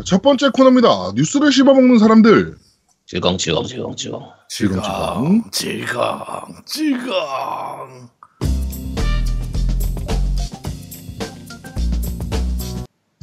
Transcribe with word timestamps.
자, 0.00 0.04
첫 0.04 0.22
번째 0.22 0.48
코너입니다. 0.50 1.12
뉴스를 1.14 1.52
씹어먹는 1.52 1.98
사람들. 1.98 2.56
질겅 3.06 3.36
질겅 3.36 3.64
질겅 3.66 3.96
질겅 3.96 4.22
지금 4.48 4.80
지강, 5.50 6.62
지강. 6.64 8.08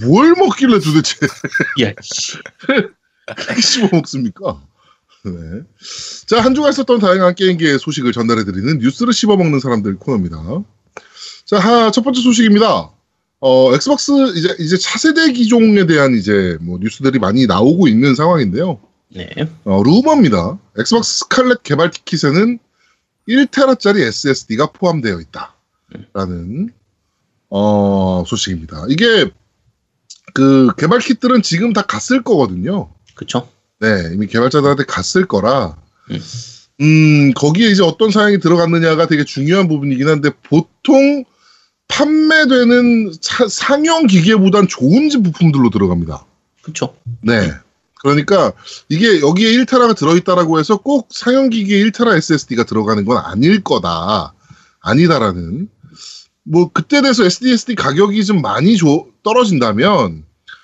뭘 0.04 0.36
먹길래 0.38 0.80
도대체 0.80 1.16
야 1.82 1.94
씨. 2.02 2.38
그렇게 2.68 3.62
씹어 3.62 3.90
먹습니까? 3.94 4.62
네. 5.26 5.32
자, 6.28 6.42
한 6.42 6.54
주가 6.54 6.70
있었던 6.70 7.00
다양한 7.00 7.34
게임계의 7.34 7.80
소식을 7.80 8.12
전달해드리는 8.12 8.78
뉴스를 8.78 9.14
씹어먹는 9.14 9.60
사람들 9.60 9.98
코너입니다. 9.98 10.38
자, 11.46 11.58
하, 11.58 11.92
첫 11.92 12.04
번째 12.04 12.22
소식입니다. 12.22 12.92
어, 13.40 13.74
엑스박스 13.74 14.12
이제 14.36 14.56
이제 14.60 14.78
차세대 14.78 15.32
기종에 15.32 15.86
대한 15.86 16.16
이제 16.16 16.58
뭐 16.62 16.80
뉴스들이 16.80 17.20
많이 17.20 17.46
나오고 17.46 17.88
있는 17.88 18.16
상황인데요. 18.16 18.80
네. 19.10 19.28
어, 19.64 19.84
루머입니다. 19.84 20.58
엑스박스 20.78 21.20
스칼렛 21.20 21.64
개발 21.64 21.92
티켓에는 21.92 22.60
1테라짜리 23.28 24.02
SSD가 24.02 24.72
포함되어 24.72 25.20
있다라는 26.14 26.72
어, 27.50 28.24
소식입니다. 28.26 28.86
이게 28.90 29.30
그 30.34 30.70
개발 30.78 31.00
kit들은 31.00 31.42
지금 31.42 31.74
다 31.74 31.84
갔을 31.84 32.24
거거든요. 32.24 32.92
그쵸? 33.16 33.50
네, 33.80 34.12
이미 34.14 34.28
개발자들한테 34.28 34.86
갔을 34.86 35.26
거라, 35.28 35.78
음. 36.12 36.20
음, 36.82 37.34
거기에 37.34 37.70
이제 37.70 37.84
어떤 37.84 38.12
사양이 38.12 38.40
들어갔느냐가 38.40 39.08
되게 39.08 39.24
중요한 39.24 39.68
부분이긴 39.68 40.08
한데, 40.08 40.32
보통 40.44 41.24
판매되는 41.88 43.12
사- 43.22 43.48
상용 43.48 44.08
기계보단 44.08 44.68
좋은 44.68 45.10
집 45.10 45.24
부품들로 45.24 45.70
들어갑니다. 45.70 46.26
그쵸? 46.62 46.96
네. 47.22 47.52
그러니까 47.96 48.54
이게 48.90 49.22
여기에 49.22 49.52
1테라가 49.54 49.96
들어있다라고 49.98 50.60
해서 50.60 50.78
꼭 50.78 51.08
상용 51.12 51.50
기기에 51.50 51.84
1테라 51.86 52.16
SSD가 52.18 52.64
들어가는 52.66 53.04
건 53.06 53.18
아닐 53.18 53.64
거다. 53.64 54.34
아니다라는. 54.82 55.70
뭐 56.44 56.70
그때 56.72 57.02
돼서 57.02 57.26
SDSD 57.26 57.76
가격이 57.76 58.24
좀 58.26 58.42
많이 58.42 58.78
조- 58.78 59.08
떨어진다면 59.24 60.24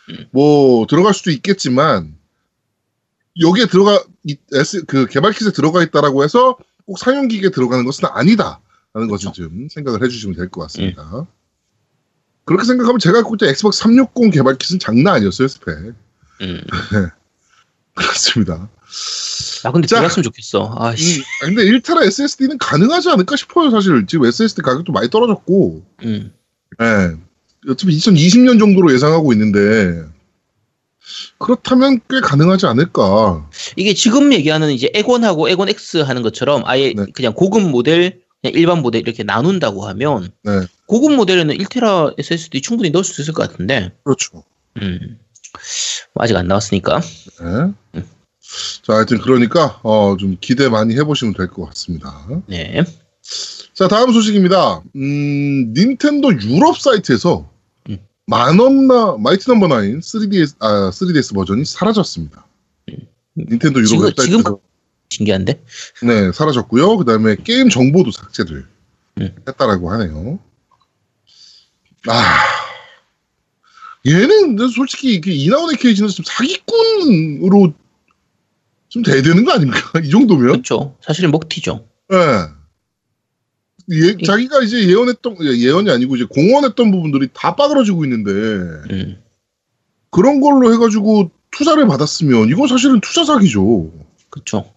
음. 0.10 0.26
뭐 0.32 0.86
들어갈 0.88 1.14
수도 1.14 1.32
있겠지만 1.32 2.16
여기에 3.42 3.66
들어가 3.66 4.02
이- 4.26 4.38
S 4.54 4.86
그 4.86 5.08
개발 5.08 5.34
킷에 5.34 5.52
들어가 5.52 5.82
있다라고 5.84 6.24
해서 6.24 6.58
꼭 6.86 7.00
상용 7.00 7.28
기기에 7.28 7.50
들어가는 7.50 7.84
것은 7.84 8.08
아니다 8.12 8.60
라는 8.94 9.08
것을 9.08 9.30
그쵸. 9.32 9.44
좀 9.44 9.68
생각을 9.70 10.04
해주시면 10.04 10.36
될 10.36 10.50
것 10.50 10.62
같습니다. 10.62 11.28
그렇게 12.46 12.66
생각하면 12.66 13.00
제가 13.00 13.20
있던 13.20 13.50
엑스박스 13.50 13.80
360 13.80 14.32
개발 14.34 14.58
킷은 14.58 14.80
장난 14.80 15.16
아니었어요 15.16 15.48
스펙. 15.48 15.96
음. 16.42 16.62
그렇습니다. 17.96 18.70
아 19.64 19.72
근데 19.72 19.88
자. 19.88 19.96
들어갔으면 19.98 20.24
좋겠어. 20.24 20.76
아씨. 20.80 21.20
음, 21.20 21.24
아, 21.42 21.46
근데 21.46 21.64
1테라 21.66 22.04
SSD는 22.06 22.58
가능하지 22.58 23.10
않을까 23.10 23.36
싶어요, 23.36 23.70
사실. 23.72 24.06
지금 24.08 24.26
SSD 24.26 24.62
가격도 24.62 24.92
많이 24.92 25.10
떨어졌고, 25.10 25.86
음. 26.04 26.34
예. 26.82 27.18
어차피 27.72 27.96
2020년 27.98 28.60
정도로 28.60 28.92
예상하고 28.94 29.32
있는데, 29.34 30.04
그렇다면 31.38 32.00
꽤 32.10 32.20
가능하지 32.20 32.66
않을까. 32.66 33.48
이게 33.76 33.94
지금 33.94 34.34
얘기하는 34.34 34.72
이제 34.72 34.90
엑원하고 34.94 35.50
엑원 35.50 35.70
X 35.70 35.98
하는 36.00 36.22
것처럼 36.24 36.64
아예 36.66 36.94
네. 36.94 37.06
그냥 37.14 37.34
고급 37.34 37.70
모델, 37.70 38.22
일반 38.50 38.82
모델 38.82 39.02
이렇게 39.02 39.24
나눈다고 39.24 39.86
하면 39.88 40.32
네. 40.44 40.52
고급 40.86 41.14
모델에는 41.14 41.58
1테라 41.58 42.16
SSD 42.20 42.62
충분히 42.62 42.90
넣을 42.90 43.04
수 43.04 43.22
있을 43.22 43.34
것 43.34 43.50
같은데. 43.50 43.92
그렇죠. 44.04 44.44
음. 44.82 45.20
뭐 46.14 46.24
아직 46.24 46.36
안 46.36 46.48
나왔으니까. 46.48 47.00
예. 47.42 48.02
자, 48.84 48.94
하여튼 48.94 49.20
그러니까, 49.20 49.80
어, 49.84 50.16
좀 50.20 50.38
기대 50.42 50.68
많이 50.70 50.96
해보시면 50.96 51.34
될 51.34 51.48
것 51.48 51.66
같습니다. 51.68 52.28
네. 52.48 52.84
자, 53.74 53.88
다음 53.88 54.12
소식입니다. 54.12 54.82
음, 54.96 55.74
닌텐도 55.74 56.42
유럽 56.42 56.78
사이트에서 56.78 57.50
음. 57.90 57.98
만원나, 58.28 59.16
Mighty 59.18 59.50
Number 59.50 59.68
Nine 59.68 60.00
3DS, 60.02 60.56
아, 60.60 60.90
3DS 60.92 61.34
버전이 61.34 61.66
사라졌습니다. 61.66 62.46
닌텐도 63.38 63.80
유럽 63.80 64.16
지금 64.16 64.44
지금 64.44 64.56
신기한데. 65.14 65.64
네, 66.04 66.32
사라졌고요. 66.32 66.98
그 66.98 67.06
다음에 67.06 67.36
게임 67.44 67.70
정보도 67.70 68.12
삭제를 68.12 68.66
음. 69.20 69.36
했다라고 69.48 69.92
하네요. 69.92 70.40
아, 72.08 72.38
얘는 74.06 74.58
솔직히 74.70 75.22
그 75.22 75.30
이나온의 75.30 75.78
케이지는 75.78 76.10
좀 76.10 76.26
사기꾼으로 76.26 77.74
좀 78.90 79.02
돼야 79.02 79.22
되는 79.22 79.46
거 79.46 79.54
아닙니까? 79.54 80.00
이 80.04 80.10
정도면? 80.10 80.48
그렇죠. 80.48 80.98
사실은 81.02 81.32
먹튀죠. 81.32 81.88
예. 82.12 82.18
예, 83.92 84.18
자기가 84.24 84.62
이제 84.62 84.88
예언했던, 84.88 85.38
예, 85.42 85.58
예언이 85.58 85.90
아니고 85.90 86.16
이제 86.16 86.26
공언했던 86.26 86.92
부분들이 86.92 87.28
다 87.34 87.56
빠그러지고 87.56 88.06
있는데, 88.06 88.32
음. 88.32 89.22
그런 90.10 90.40
걸로 90.40 90.74
해가지고 90.74 91.32
투자를 91.52 91.88
받았으면, 91.88 92.50
이건 92.50 92.68
사실은 92.68 93.02
투자 93.02 93.26
사기죠. 93.26 93.92
그렇죠. 94.30 94.72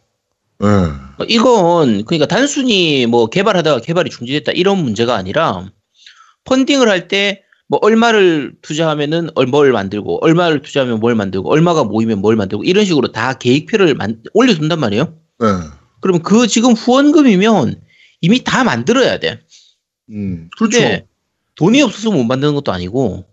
예. 0.63 0.67
어, 0.67 1.25
이건 1.29 2.05
그러니까 2.05 2.27
단순히 2.27 3.07
뭐 3.07 3.27
개발하다가 3.27 3.81
개발이 3.81 4.11
중지됐다 4.11 4.53
이런 4.53 4.79
문제가 4.79 5.15
아니라 5.17 5.71
펀딩을 6.45 6.89
할 6.89 7.09
때 7.09 7.47
뭐 7.69 7.81
얼마를 7.83 8.55
투자하면은 8.63 9.31
뭘 9.51 9.73
만들고 9.73 10.25
얼마를 10.25 10.63
투자하면 10.63 11.01
뭘 11.01 11.15
만들고 11.15 11.51
얼마가 11.51 11.85
모이면 11.85 12.21
뭘 12.21 12.37
만들고 12.37 12.65
이런 12.65 12.85
식으로 12.85 13.11
다 13.13 13.35
계획표를 13.35 13.95
만, 13.95 14.23
올려둔단 14.35 14.79
말이에요. 14.79 15.15
예. 15.43 15.47
그러면 16.01 16.23
그 16.23 16.47
지금 16.47 16.73
후원금이면 16.73 17.81
이미 18.21 18.45
다 18.45 18.63
만들어야 18.63 19.19
돼. 19.19 19.41
음, 20.11 20.49
그렇죠. 20.57 20.79
근데 20.79 21.07
돈이 21.57 21.83
없어서 21.83 22.13
못 22.13 22.23
만드는 22.23 22.55
것도 22.55 22.71
아니고 22.71 23.25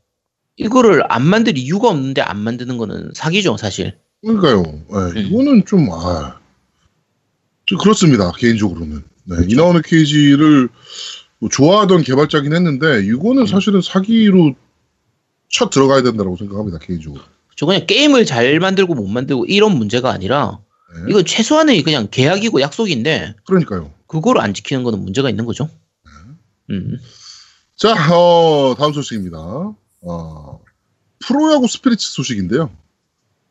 이거를 0.57 1.03
안 1.09 1.23
만들 1.23 1.57
이유가 1.57 1.89
없는데 1.89 2.21
안 2.21 2.39
만드는 2.39 2.77
거는 2.77 3.11
사기죠 3.13 3.57
사실. 3.57 3.97
그러니까요. 4.21 4.63
예, 4.65 5.19
음. 5.19 5.27
이거는 5.27 5.65
좀, 5.65 5.91
아, 5.91 6.39
좀 6.39 6.42
그렇습니다. 7.79 8.31
개인적으로는. 8.33 9.03
네, 9.25 9.35
이나온의 9.47 9.83
케이지를 9.85 10.69
뭐 11.39 11.49
좋아하던 11.49 12.03
개발자긴 12.03 12.53
했는데, 12.53 12.87
음. 12.97 13.05
이거는 13.05 13.47
사실은 13.47 13.81
사기로 13.81 14.55
쳐 15.49 15.69
들어가야 15.69 16.01
된다고 16.01 16.35
생각합니다. 16.35 16.79
개인적으로. 16.79 17.21
저 17.55 17.65
그냥 17.65 17.85
게임을 17.85 18.25
잘 18.25 18.59
만들고 18.59 18.95
못 18.95 19.07
만들고 19.07 19.45
이런 19.45 19.77
문제가 19.77 20.11
아니라 20.11 20.59
네. 20.95 21.01
이건 21.09 21.25
최소한의 21.25 21.83
그냥 21.83 22.07
계약이고 22.09 22.61
약속인데 22.61 23.35
그러니까요. 23.45 23.91
그거를 24.07 24.41
안 24.41 24.53
지키는 24.53 24.83
거는 24.83 24.99
문제가 24.99 25.29
있는 25.29 25.45
거죠. 25.45 25.69
음. 26.69 26.97
자, 27.75 27.93
어, 28.13 28.75
다음 28.77 28.93
소식입니다. 28.93 29.37
어, 29.37 30.61
프로야구 31.19 31.67
스피리츠 31.67 32.11
소식인데요. 32.11 32.71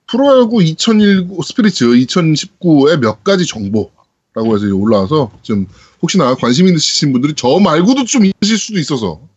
프로야구 0.07 0.63
2019 0.63 1.43
스피리츠 1.43 1.87
2019의 1.87 2.99
몇 2.99 3.23
가지 3.25 3.47
정보 3.47 3.91
라고 4.35 4.55
해서 4.55 4.67
올라와서 4.75 5.31
좀 5.43 5.67
혹시나 6.01 6.35
관심 6.35 6.67
있으신 6.67 7.13
분들이 7.13 7.35
저 7.37 7.59
말고도 7.59 8.05
좀 8.05 8.25
있으실 8.25 8.59
수도 8.59 8.79
있어서 8.79 9.29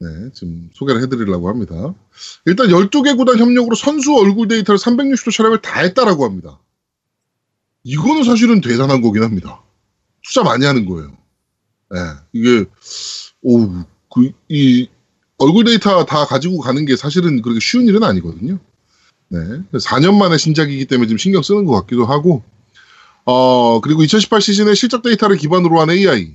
네, 0.00 0.08
지금 0.32 0.70
소개를 0.74 1.02
해드리려고 1.02 1.48
합니다. 1.48 1.94
일단 2.46 2.68
12개 2.68 3.16
구단 3.16 3.38
협력으로 3.38 3.76
선수 3.76 4.16
얼굴 4.16 4.48
데이터를 4.48 4.78
360도 4.78 5.32
촬영을 5.32 5.60
다 5.60 5.80
했다라고 5.80 6.24
합니다. 6.24 6.58
이거는 7.84 8.24
사실은 8.24 8.60
대단한 8.60 9.02
거긴 9.02 9.22
합니다. 9.22 9.62
투자 10.22 10.42
많이 10.42 10.64
하는 10.64 10.86
거예요. 10.86 11.16
네, 11.90 11.98
이게 12.32 12.64
오, 13.42 13.68
그, 14.12 14.32
이, 14.48 14.88
얼굴 15.38 15.64
데이터 15.64 16.04
다 16.04 16.24
가지고 16.24 16.60
가는 16.60 16.84
게 16.84 16.96
사실은 16.96 17.42
그렇게 17.42 17.60
쉬운 17.60 17.86
일은 17.86 18.02
아니거든요. 18.02 18.58
네. 19.28 19.38
4년 19.72 20.16
만에 20.16 20.36
신작이기 20.36 20.86
때문에 20.86 21.08
좀 21.08 21.18
신경 21.18 21.42
쓰는 21.42 21.64
것 21.64 21.72
같기도 21.80 22.04
하고, 22.04 22.42
어, 23.24 23.80
그리고 23.80 24.02
2018 24.02 24.40
시즌의 24.40 24.76
실적 24.76 25.02
데이터를 25.02 25.36
기반으로 25.36 25.80
한 25.80 25.90
AI, 25.90 26.34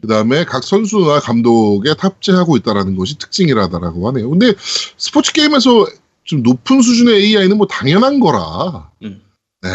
그 0.00 0.08
다음에 0.08 0.44
각 0.44 0.64
선수나 0.64 1.20
감독에 1.20 1.94
탑재하고 1.94 2.56
있다라는 2.56 2.96
것이 2.96 3.18
특징이라다라고 3.18 4.08
하네요. 4.08 4.28
근데 4.30 4.52
스포츠 4.96 5.32
게임에서 5.32 5.86
좀 6.24 6.42
높은 6.42 6.82
수준의 6.82 7.14
AI는 7.22 7.56
뭐 7.56 7.66
당연한 7.68 8.18
거라, 8.18 8.90
음. 9.04 9.22
네. 9.62 9.68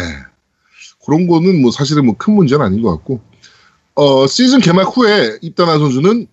그런 1.04 1.26
거는 1.26 1.62
뭐 1.62 1.70
사실은 1.70 2.04
뭐 2.06 2.14
큰 2.18 2.34
문제는 2.34 2.64
아닌 2.64 2.82
것 2.82 2.90
같고, 2.90 3.20
어, 3.94 4.26
시즌 4.26 4.60
개막 4.60 4.96
후에 4.96 5.38
입단한 5.42 5.78
선수는 5.78 6.26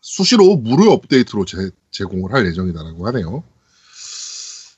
수시로 0.00 0.56
무료 0.56 0.92
업데이트로 0.92 1.44
제, 1.46 1.70
제공을 1.90 2.32
할 2.32 2.46
예정이다라고 2.46 3.06
하네요. 3.08 3.42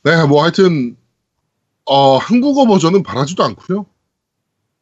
네, 0.05 0.25
뭐 0.27 0.43
하여튼 0.43 0.97
어, 1.85 2.17
한국어 2.19 2.67
버전은 2.67 3.03
바라지도 3.03 3.43
않고요. 3.45 3.85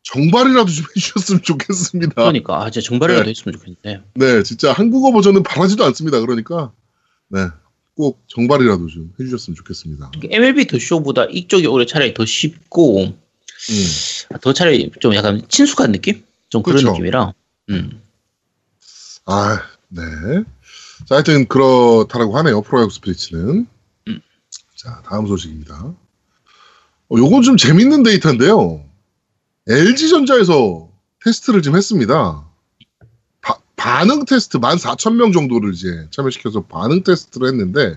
정발이라도 0.06 0.70
좀 0.70 0.86
해주셨으면 0.96 1.42
좋겠습니다. 1.42 2.14
그러니까 2.14 2.62
아, 2.62 2.70
진짜 2.70 2.86
정발이라도 2.86 3.24
네. 3.24 3.30
했으면 3.30 3.54
좋겠는데. 3.54 4.02
네, 4.14 4.42
진짜 4.44 4.72
한국어 4.72 5.10
버전은 5.10 5.42
바라지도 5.42 5.84
않습니다. 5.86 6.20
그러니까 6.20 6.72
네, 7.28 7.48
꼭 7.96 8.22
정발이라도 8.28 8.86
좀 8.86 9.12
해주셨으면 9.18 9.56
좋겠습니다. 9.56 10.12
MLB 10.30 10.68
더 10.68 10.78
쇼보다 10.78 11.24
이쪽이 11.24 11.66
오히려 11.66 11.86
차라리 11.86 12.14
더 12.14 12.24
쉽고 12.24 13.00
음. 13.00 14.38
더 14.40 14.52
차라리 14.52 14.92
좀 15.00 15.14
약간 15.16 15.42
친숙한 15.48 15.90
느낌? 15.90 16.22
좀 16.50 16.62
그런 16.62 16.76
그쵸. 16.76 16.92
느낌이라. 16.92 17.32
음. 17.70 18.00
아, 19.24 19.60
네. 19.88 20.02
자, 21.06 21.16
하여튼 21.16 21.48
그렇다라고 21.48 22.38
하네요. 22.38 22.62
프로야구 22.62 22.92
스피릿은. 22.92 23.66
음. 24.06 24.20
자, 24.76 25.02
다음 25.04 25.26
소식입니다. 25.26 25.74
어, 27.08 27.16
요건 27.16 27.42
좀 27.42 27.56
재밌는 27.56 28.04
데이터인데요. 28.04 28.85
LG전자에서 29.68 30.88
테스트를 31.24 31.62
좀 31.62 31.76
했습니다. 31.76 32.44
바- 33.40 33.58
반응 33.76 34.24
테스트 34.24 34.58
14,000명 34.58 35.32
정도를 35.32 35.72
이제 35.74 36.06
참여시켜서 36.10 36.62
반응 36.66 37.02
테스트를 37.02 37.48
했는데 37.48 37.96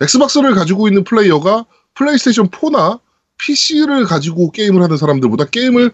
엑스박스를 0.00 0.54
가지고 0.54 0.88
있는 0.88 1.04
플레이어가 1.04 1.64
플레이스테이션 1.94 2.50
4나 2.50 3.00
PC를 3.38 4.04
가지고 4.04 4.50
게임을 4.52 4.82
하는 4.82 4.96
사람들보다 4.96 5.46
게임을 5.46 5.92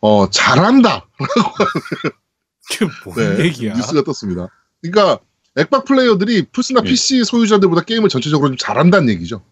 어, 0.00 0.28
잘한다. 0.30 1.06
그게 2.68 2.86
뭔 3.04 3.16
네, 3.16 3.44
얘기야? 3.44 3.74
뉴스가 3.74 4.02
떴습니다. 4.04 4.48
그러니까 4.82 5.20
액박 5.56 5.84
플레이어들이 5.86 6.46
플스나 6.52 6.82
네. 6.82 6.90
PC 6.90 7.24
소유자들보다 7.24 7.82
게임을 7.82 8.08
전체적으로 8.08 8.48
좀 8.50 8.56
잘한다는 8.58 9.08
얘기죠. 9.10 9.42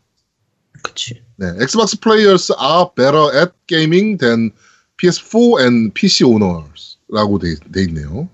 그치. 0.83 1.23
네, 1.37 1.47
Xbox 1.61 1.99
players 1.99 2.53
are 2.61 2.87
better 2.95 3.35
at 3.35 3.53
gaming 3.67 4.19
than 4.19 4.51
PS4 5.01 5.61
and 5.61 5.95
PC 5.95 6.25
owners라고 6.25 7.39
돼, 7.39 7.55
돼 7.73 7.83
있네요. 7.85 8.29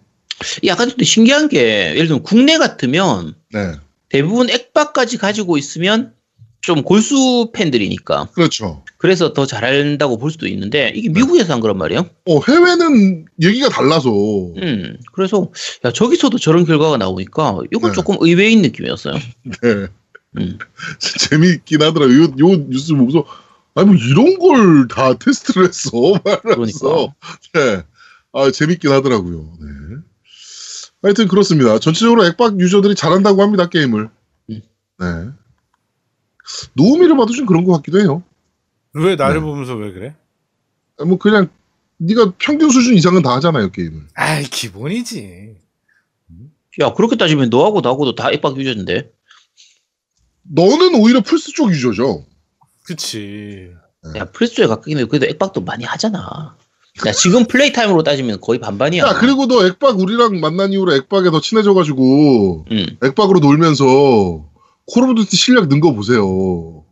약간 0.65 0.89
좀 0.89 0.99
신기한 1.03 1.49
게 1.49 1.95
예를 1.95 2.07
들면 2.07 2.23
국내 2.23 2.59
같으면 2.59 3.35
네, 3.53 3.75
대부분 4.09 4.49
액박까지 4.51 5.19
가지고 5.19 5.59
있으면 5.59 6.15
좀 6.62 6.83
골수 6.83 7.51
팬들이니까 7.53 8.29
그렇죠. 8.33 8.85
그래서 8.99 9.33
더 9.33 9.47
잘한다고 9.47 10.19
볼 10.19 10.31
수도 10.31 10.47
있는데 10.47 10.93
이게 10.95 11.09
미국에서 11.09 11.53
한 11.55 11.61
거란 11.61 11.79
말이에요. 11.79 12.07
어, 12.27 12.41
해외는 12.47 13.27
얘기가 13.43 13.71
달라서 13.71 14.11
음, 14.11 14.97
그래서 15.15 15.51
야 15.85 15.91
저기서도 15.91 16.39
저런 16.39 16.65
결과가 16.67 16.99
나오니까 16.99 17.61
이건 17.73 17.91
네. 17.91 17.95
조금 17.95 18.17
의외인 18.21 18.61
느낌이었어요. 18.62 19.15
네, 19.62 19.87
음. 20.39 20.59
재미있긴 21.31 21.83
하더라고요. 21.83 22.25
요, 22.25 22.25
요 22.39 22.57
뉴스 22.69 22.95
보고서 22.95 23.25
아니 23.75 23.87
뭐 23.87 23.94
이런 23.96 24.38
걸 24.38 24.88
다 24.88 25.14
테스트를 25.14 25.69
했어 25.69 25.90
말하면서 26.25 27.14
그러니까 27.52 27.52
네. 27.55 27.82
아, 28.32 28.50
재밌긴 28.50 28.90
하더라고요. 28.93 29.56
네. 29.61 29.96
하여튼 31.02 31.28
그렇습니다. 31.28 31.78
전체적으로 31.78 32.25
액박 32.26 32.61
유저들이 32.61 32.94
잘한다고 32.94 33.43
합니다, 33.43 33.69
게임을. 33.69 34.08
음. 34.50 34.62
네. 34.99 35.06
노우미를 36.75 37.17
봐도 37.17 37.32
좀 37.32 37.46
그런 37.46 37.64
것 37.64 37.72
같기도 37.76 38.00
해요. 38.00 38.22
왜 38.93 39.17
나를 39.17 39.37
네. 39.37 39.40
보면서 39.40 39.75
왜 39.75 39.93
그래? 39.93 40.14
아, 40.99 41.05
뭐 41.05 41.16
그냥 41.19 41.49
네가 41.99 42.34
평균 42.38 42.70
수준 42.70 42.94
이상은 42.94 43.23
다 43.23 43.34
하잖아요, 43.37 43.70
게임을. 43.70 44.08
아이 44.14 44.44
기본이지. 44.44 45.56
야 46.81 46.94
그렇게 46.94 47.16
따지면 47.16 47.50
너하고 47.50 47.81
나하고도 47.81 48.14
다 48.14 48.31
액박 48.32 48.56
유저인데. 48.58 49.12
너는 50.43 50.94
오히려 50.96 51.20
플스 51.20 51.52
쪽 51.52 51.70
유저죠. 51.70 52.26
그치. 52.94 53.70
야 54.16 54.25
플스에 54.25 54.66
가까이면 54.66 55.08
그래도 55.08 55.26
액박도 55.26 55.60
많이 55.60 55.84
하잖아. 55.84 56.56
야 57.06 57.12
지금 57.12 57.46
play 57.47 57.73
time으로 57.73 58.02
따지면 58.02 58.40
거의 58.40 58.58
반반이야. 58.58 59.06
야, 59.06 59.14
그리고 59.14 59.46
너 59.46 59.64
액박 59.64 60.00
우리랑 60.00 60.40
만난 60.40 60.72
이후로 60.72 60.94
액박에 60.94 61.31
더 61.31 61.40
친해져가지고 61.40 62.66
음. 62.70 62.87
액박으로 63.02 63.38
놀면서 63.40 63.84
Call 64.87 65.05
of 65.05 65.14
Duty 65.14 65.37
실력 65.37 65.69
는 65.69 65.81
거 65.81 65.92
보세요. 65.94 66.82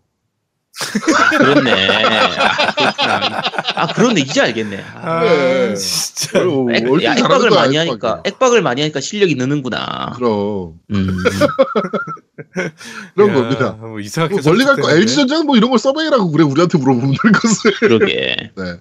그렇네. 1.38 1.88
아. 1.88 3.42
아, 3.75 3.86
그런데 3.94 4.20
이제 4.20 4.40
알겠네. 4.40 4.84
아, 4.94 5.16
아 5.16 5.20
그래. 5.20 5.75
진짜. 5.75 6.38
액, 6.38 6.88
얼핏 6.90 7.04
야, 7.04 7.16
액박을 7.16 7.50
많이 7.50 7.76
액박이. 7.76 7.88
하니까, 7.88 8.22
액박을 8.25 8.62
많이 8.62 8.80
하니까 8.82 9.00
실력이 9.00 9.34
느는구나. 9.34 10.12
그럼 10.16 10.75
음. 10.90 11.16
그런 13.14 13.30
야, 13.30 13.34
겁니다. 13.34 13.70
뭐 13.72 13.98
이상하게 14.00 14.34
뭐 14.34 14.42
멀리 14.44 14.64
갈 14.64 14.76
거? 14.76 14.90
LG 14.90 15.14
전자는 15.16 15.46
뭐 15.46 15.56
이런 15.56 15.70
걸 15.70 15.78
survey라고 15.78 16.31
그래 16.30 16.44
우리한테 16.44 16.78
물어보면 16.78 17.14
될 17.22 17.32
것을. 17.32 17.72
그러게. 17.72 18.52
네, 18.56 18.76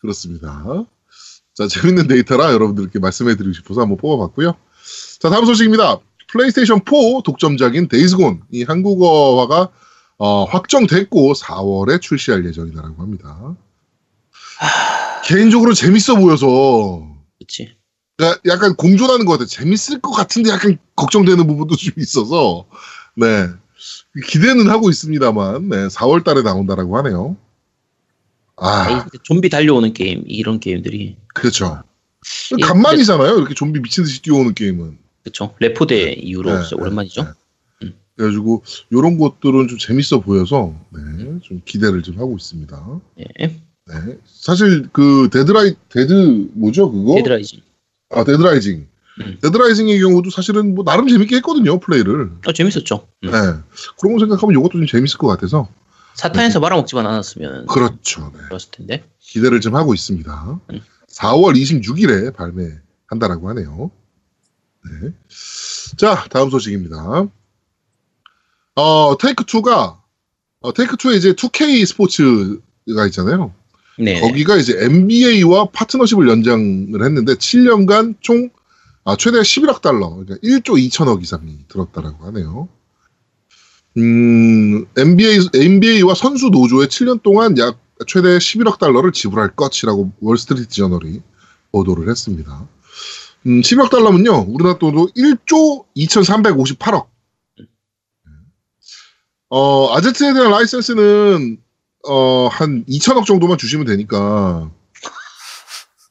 그렇습니다. 0.00 0.62
자, 1.54 1.66
재밌는 1.68 2.06
데이터라 2.08 2.52
여러분들께 2.52 2.98
말씀해드리고 2.98 3.52
싶어서 3.54 3.80
한번 3.80 3.96
뽑아봤고요. 3.98 4.54
자, 5.20 5.30
다음 5.30 5.44
소식입니다. 5.46 5.98
플레이스테이션 6.28 6.82
4 6.84 7.22
독점작인 7.24 7.88
Days 7.88 8.42
Gone이 8.50 8.64
한국어화가 8.64 9.68
어, 10.18 10.44
확정됐고 10.44 11.34
4월에 11.34 12.00
출시할 12.00 12.44
예정이다라고 12.46 13.02
합니다. 13.02 13.56
개인적으로 15.24 15.74
재밌어 15.74 16.16
보여서 16.16 17.08
그치. 17.38 17.76
그러니까 18.16 18.40
약간 18.46 18.76
공존하는 18.76 19.26
것 19.26 19.32
같아요. 19.32 19.46
재밌을 19.46 20.00
것 20.00 20.12
같은데 20.12 20.50
약간 20.50 20.78
걱정되는 20.96 21.46
부분도 21.46 21.76
좀 21.76 21.92
있어서 21.98 22.66
네 23.16 23.48
기대는 24.28 24.70
하고 24.70 24.90
있습니다만 24.90 25.68
네, 25.68 25.88
4월 25.88 26.22
달에 26.24 26.42
나온다라고 26.42 26.96
하네요. 26.98 27.36
아 28.56 28.82
아이, 28.82 29.02
좀비 29.24 29.48
달려오는 29.48 29.92
게임, 29.92 30.22
이런 30.26 30.60
게임들이. 30.60 31.16
그렇죠. 31.34 31.82
예, 32.58 32.62
간만이잖아요. 32.64 33.36
이렇게 33.38 33.54
좀비 33.54 33.80
미친 33.80 34.04
듯이 34.04 34.22
뛰어오는 34.22 34.54
게임은. 34.54 34.98
그쵸. 35.24 35.54
레포데 35.58 36.12
이후로 36.12 36.50
네, 36.50 36.60
진짜 36.62 36.76
네, 36.76 36.82
오랜만이죠. 36.82 37.22
네. 37.22 37.28
음. 37.28 37.34
그래가지고 38.16 38.62
이런 38.90 39.18
것들은 39.18 39.68
좀 39.68 39.78
재밌어 39.78 40.20
보여서 40.20 40.74
네, 40.90 41.38
좀 41.42 41.60
기대를 41.64 42.02
좀 42.02 42.18
하고 42.18 42.36
있습니다. 42.36 43.00
예. 43.20 43.46
네, 43.86 44.18
사실 44.24 44.88
그 44.92 45.28
Dead 45.32 45.60
Ri 45.60 45.74
Dead 45.88 46.48
뭐죠 46.54 46.90
그거? 46.90 47.16
Dead 47.16 47.32
Rising. 47.32 47.60
아 48.10 48.24
Dead 48.24 48.46
Rising. 48.46 48.86
음. 49.20 49.38
Dead 49.42 49.61
Rising의 49.61 50.00
경우도 50.00 50.30
사실은 50.30 50.74
뭐 50.74 50.84
나름 50.84 51.08
재밌게 51.08 51.36
했거든요 51.36 51.78
플레이를. 51.80 52.30
어, 52.46 52.52
재밌었죠. 52.52 53.06
음. 53.24 53.30
네. 53.30 53.38
그런 54.00 54.14
거 54.14 54.18
생각하면 54.20 54.58
이것도 54.58 54.72
좀 54.72 54.86
재밌을 54.86 55.18
것 55.18 55.26
같아서. 55.26 55.68
사탄에서 56.14 56.60
말아먹지만 56.60 57.06
않았으면 57.06 57.66
그렇죠. 57.66 58.30
네. 58.32 58.40
좋았을 58.48 58.70
텐데. 58.70 59.04
기대를 59.18 59.60
좀 59.60 59.74
하고 59.74 59.92
있습니다. 59.94 60.60
음. 60.70 60.80
4월 61.10 61.56
26일에 61.60 62.32
발매한다라고 62.34 63.48
하네요. 63.50 63.90
네. 64.84 65.10
자, 65.96 66.24
다음 66.30 66.50
소식입니다. 66.50 67.26
어, 68.76 69.16
테이크 69.18 69.44
2가 69.44 69.96
어, 70.60 70.72
테이크 70.72 70.96
2에 70.96 71.16
이제 71.16 71.32
2K 71.32 71.86
스포츠가 71.86 73.06
있잖아요. 73.06 73.52
네. 73.98 74.20
거기가 74.20 74.56
이제 74.56 74.76
NBA와 74.78 75.66
파트너십을 75.72 76.28
연장을 76.28 77.04
했는데 77.04 77.34
7년간 77.34 78.16
총 78.20 78.50
아, 79.04 79.16
최대 79.16 79.38
11억 79.38 79.82
달러, 79.82 80.08
그러니까 80.10 80.36
1조 80.36 80.82
2천억 80.88 81.22
이상이 81.22 81.58
들었다라고 81.68 82.24
하네요. 82.26 82.68
음, 83.98 84.86
NBA, 84.96 85.48
NBA와 85.54 86.14
선수 86.14 86.48
노조에 86.48 86.86
7년 86.86 87.22
동안 87.22 87.56
약 87.58 87.78
최대 88.06 88.38
11억 88.38 88.78
달러를 88.78 89.12
지불할 89.12 89.54
것이라고 89.54 90.12
월스트리트 90.20 90.68
저널이 90.68 91.20
보도를 91.70 92.08
했습니다. 92.08 92.66
음, 93.46 93.60
11억 93.60 93.90
달러면요, 93.90 94.46
우리나라 94.48 94.78
돈으로 94.78 95.10
1조 95.14 95.84
2,358억. 95.96 97.06
어, 99.56 99.94
아제트에 99.94 100.32
대한 100.34 100.50
라이센스는 100.50 101.58
어, 102.08 102.48
한 102.48 102.84
2천억 102.86 103.24
정도만 103.24 103.56
주시면 103.56 103.86
되니까. 103.86 104.68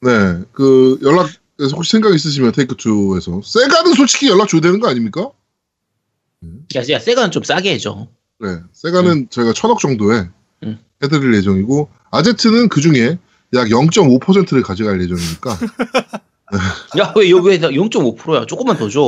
네, 0.01 0.43
그 0.53 0.97
연락에서 1.01 1.75
혹시 1.75 1.91
생각 1.91 2.15
있으시면 2.15 2.53
테이크 2.53 2.77
2에서 2.77 3.43
세가는 3.43 3.95
솔직히 3.95 4.29
연락 4.29 4.47
줘야 4.47 4.61
되는 4.61 4.79
거 4.79 4.87
아닙니까? 4.87 5.29
야, 6.75 6.83
야, 6.89 6.99
세가는 6.99 7.31
좀 7.31 7.43
싸게 7.43 7.73
해줘. 7.73 8.07
네, 8.39 8.59
세가는 8.71 9.27
저희가 9.29 9.51
천억 9.51 9.79
정도에 9.79 10.29
음. 10.63 10.79
해드릴 11.03 11.33
예정이고 11.35 11.89
아제트는 12.11 12.69
그 12.69 12.79
중에 12.79 13.19
약 13.55 13.67
0.5%를 13.67 14.63
가져갈 14.63 15.01
예정이니까 15.01 15.57
야, 16.99 17.13
왜, 17.15 17.31
왜 17.31 17.57
0.5%야? 17.59 18.45
조금만 18.45 18.77
더 18.77 18.87
줘. 18.89 19.01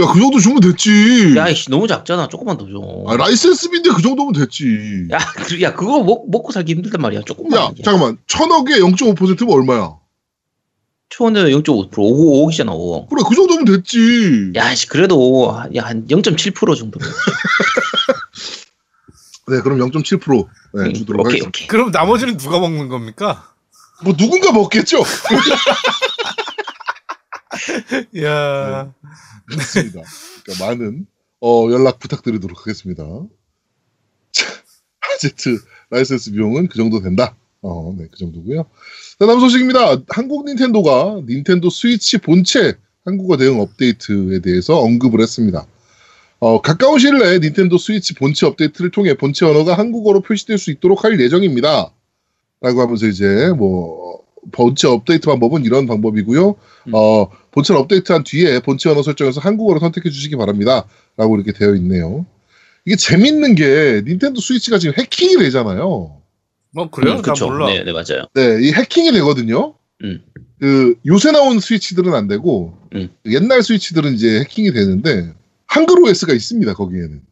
야 0.00 0.06
그 0.12 0.20
정도 0.20 0.38
주면 0.38 0.60
됐지. 0.60 1.34
야, 1.36 1.48
이씨, 1.48 1.70
너무 1.70 1.88
작잖아. 1.88 2.28
조금만 2.28 2.56
더 2.58 2.66
줘. 2.66 3.04
아, 3.08 3.16
라이센스비인데 3.16 3.90
그 3.90 4.02
정도면 4.02 4.32
됐지. 4.34 5.08
야, 5.10 5.18
그- 5.18 5.60
야, 5.62 5.74
그거 5.74 6.02
먹, 6.04 6.30
먹고 6.30 6.52
살기 6.52 6.74
힘들단 6.74 7.00
말이야. 7.00 7.22
조금만. 7.26 7.58
야, 7.60 7.70
잠깐만. 7.84 8.18
천억에 8.28 8.78
0.5%면 8.78 9.50
얼마야? 9.50 9.94
초원은 11.08 11.46
0.5%, 11.46 11.98
5, 11.98 12.46
5억이잖아, 12.48 12.68
5억. 12.70 13.08
그래, 13.08 13.22
그 13.28 13.34
정도면 13.34 13.64
됐지. 13.64 14.52
야, 14.56 14.72
씨, 14.74 14.86
그래도, 14.88 15.56
야, 15.74 15.84
한 15.84 16.06
0.7% 16.06 16.76
정도. 16.76 17.00
네, 19.48 19.60
그럼 19.60 19.78
0.7% 19.78 20.46
네, 20.74 20.92
주도록 20.92 21.20
오케이, 21.20 21.40
하겠습니다. 21.40 21.48
오케이. 21.48 21.66
그럼 21.68 21.90
나머지는 21.90 22.36
누가 22.36 22.58
먹는 22.60 22.88
겁니까? 22.88 23.50
뭐 24.02 24.14
누군가 24.16 24.52
먹겠죠? 24.52 25.02
야. 28.22 28.92
맞습니다. 29.56 30.02
그러니까 30.44 30.66
많은 30.66 31.06
어, 31.40 31.68
연락 31.70 31.98
부탁드리도록 31.98 32.60
하겠습니다. 32.60 33.04
자, 34.32 34.46
아제트 35.00 35.58
라이센스 35.90 36.32
비용은 36.32 36.68
그 36.68 36.76
정도 36.76 37.00
된다. 37.00 37.36
어, 37.62 37.94
네, 37.98 38.06
그 38.10 38.18
정도고요. 38.18 38.64
자, 39.18 39.26
다음 39.26 39.40
소식입니다. 39.40 40.02
한국 40.08 40.44
닌텐도가 40.46 41.22
닌텐도 41.26 41.70
스위치 41.70 42.18
본체 42.18 42.74
한국어 43.04 43.36
대응 43.36 43.60
업데이트에 43.60 44.40
대해서 44.40 44.78
언급을 44.78 45.20
했습니다. 45.20 45.66
어, 46.40 46.60
가까운 46.60 46.98
시일 46.98 47.18
내에 47.18 47.38
닌텐도 47.38 47.78
스위치 47.78 48.14
본체 48.14 48.46
업데이트를 48.46 48.90
통해 48.90 49.14
본체 49.14 49.46
언어가 49.46 49.78
한국어로 49.78 50.20
표시될 50.20 50.58
수 50.58 50.70
있도록 50.70 51.04
할 51.04 51.18
예정입니다. 51.20 51.90
라고 52.60 52.80
하면서 52.80 53.06
이제 53.06 53.52
뭐 53.56 54.23
본체 54.52 54.88
업데이트 54.88 55.26
방법은 55.26 55.64
이런 55.64 55.86
방법이고요. 55.86 56.48
음. 56.88 56.92
어, 56.94 57.28
본체를 57.50 57.80
업데이트한 57.80 58.24
뒤에 58.24 58.60
본체 58.60 58.90
언어 58.90 59.02
설정에서 59.02 59.40
한국어로 59.40 59.80
선택해 59.80 60.10
주시기 60.10 60.36
바랍니다. 60.36 60.84
라고 61.16 61.36
이렇게 61.36 61.52
되어 61.52 61.74
있네요. 61.76 62.26
이게 62.86 62.96
재밌는 62.96 63.54
게 63.54 64.02
닌텐도 64.04 64.40
스위치가 64.40 64.78
지금 64.78 64.94
해킹이 64.98 65.36
되잖아요. 65.38 66.20
뭐 66.72 66.90
그래요? 66.90 67.14
음, 67.14 67.22
난 67.22 67.32
그쵸. 67.32 67.46
몰라. 67.46 67.66
네, 67.66 67.84
네, 67.84 67.92
맞아요. 67.92 68.26
네, 68.34 68.58
이 68.60 68.72
해킹이 68.72 69.12
되거든요. 69.12 69.74
음. 70.02 70.22
그 70.60 70.94
요새 71.06 71.30
나온 71.30 71.60
스위치들은 71.60 72.14
안 72.14 72.26
되고 72.26 72.76
음. 72.94 73.08
옛날 73.26 73.62
스위치들은 73.62 74.14
이제 74.14 74.40
해킹이 74.40 74.72
되는데 74.72 75.32
한글 75.66 76.00
OS가 76.00 76.32
있습니다. 76.32 76.74
거기에는. 76.74 77.22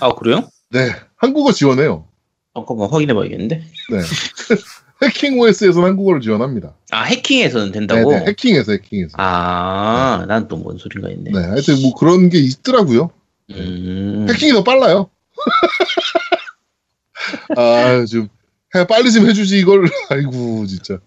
아, 0.00 0.14
그래요? 0.14 0.48
네, 0.70 0.90
한국어 1.16 1.52
지원해요. 1.52 2.06
잠깐만 2.54 2.90
확인해 2.90 3.14
봐야겠는데. 3.14 3.56
네. 3.56 3.98
해킹 5.02 5.38
OS에서는 5.38 5.88
한국어를 5.88 6.20
지원합니다. 6.20 6.74
아, 6.90 7.02
해킹에서는 7.02 7.66
네, 7.66 7.72
된다고? 7.72 8.12
네, 8.12 8.24
해킹에서 8.26 8.72
해킹에서. 8.72 9.14
아, 9.18 10.24
난 10.26 10.48
또 10.48 10.62
뭔 10.62 10.78
소린가 10.78 11.08
했네. 11.08 11.30
네, 11.32 11.38
하여튼 11.38 11.82
뭐 11.82 11.94
그런 11.94 12.28
게 12.30 12.38
있더라고요. 12.38 13.10
음. 13.50 14.26
해킹이 14.28 14.52
더 14.52 14.64
빨라요. 14.64 15.10
아, 17.56 18.04
좀 18.06 18.28
해, 18.74 18.86
빨리 18.86 19.12
좀 19.12 19.26
해주지 19.28 19.58
이걸. 19.58 19.88
아이고 20.10 20.66
진짜. 20.66 20.98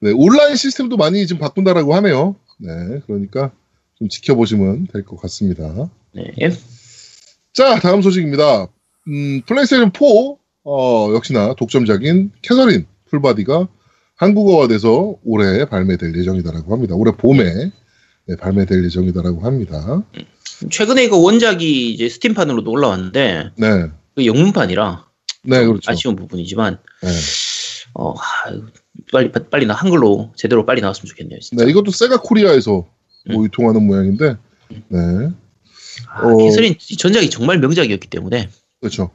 네, 0.00 0.12
온라인 0.14 0.56
시스템도 0.56 0.96
많이 0.96 1.26
좀 1.26 1.38
바꾼다라고 1.38 1.94
하네요. 1.96 2.36
네, 2.60 3.00
그러니까 3.06 3.50
좀 3.98 4.08
지켜보시면 4.08 4.88
될 4.92 5.04
것 5.04 5.16
같습니다. 5.22 5.88
네. 6.12 6.24
자, 7.52 7.78
다음 7.80 8.02
소식입니다. 8.02 8.68
음, 9.08 9.42
플레이스테이션 9.46 9.92
4 9.96 10.04
어, 10.66 11.12
역시나 11.14 11.54
독점작인 11.54 12.32
캐서린 12.42 12.86
풀바디가 13.14 13.68
한국어화돼서 14.16 15.16
올해 15.24 15.64
발매될 15.64 16.16
예정이다라고 16.16 16.72
합니다. 16.72 16.94
올해 16.94 17.12
봄에 17.12 17.72
네, 18.26 18.36
발매될 18.36 18.84
예정이다라고 18.84 19.40
합니다. 19.42 20.02
최근에 20.70 21.08
그 21.08 21.20
원작이 21.20 21.92
이제 21.92 22.08
스팀판으로도 22.08 22.70
올라왔는데 22.70 23.50
네, 23.56 23.90
그 24.14 24.26
영문판이라 24.26 25.04
네, 25.44 25.58
좀 25.60 25.68
그렇죠. 25.68 25.90
아쉬운 25.90 26.16
부분이지만 26.16 26.78
네. 27.02 27.08
어, 27.94 28.12
하, 28.12 28.50
빨리 29.12 29.30
빨리 29.30 29.66
나 29.66 29.74
한글로 29.74 30.32
제대로 30.36 30.64
빨리 30.64 30.80
나왔으면 30.80 31.06
좋겠네요. 31.08 31.40
진짜. 31.40 31.64
네, 31.64 31.70
이것도 31.70 31.90
세가 31.90 32.22
코리아에서 32.22 32.86
뭐 33.26 33.38
음. 33.38 33.44
유통하는 33.44 33.86
모양인데, 33.86 34.36
네, 34.88 35.30
아, 36.08 36.26
어. 36.26 36.36
캐서린 36.36 36.76
전작이 36.98 37.30
정말 37.30 37.58
명작이었기 37.58 38.08
때문에 38.08 38.48
그렇죠. 38.80 39.10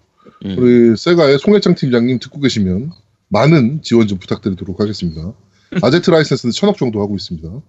음. 0.46 0.56
우리 0.58 0.98
세가의 0.98 1.40
송혜창 1.40 1.76
팀장님 1.76 2.20
듣고 2.20 2.40
계시면 2.40 2.92
많은 3.30 3.82
지원 3.82 4.08
좀 4.08 4.20
부탁드리도록 4.20 4.80
하겠습니다. 4.80 5.34
아제트 5.82 6.10
라이센스는 6.10 6.52
천억 6.52 6.78
정도 6.78 7.02
하고 7.02 7.16
있습니다. 7.16 7.62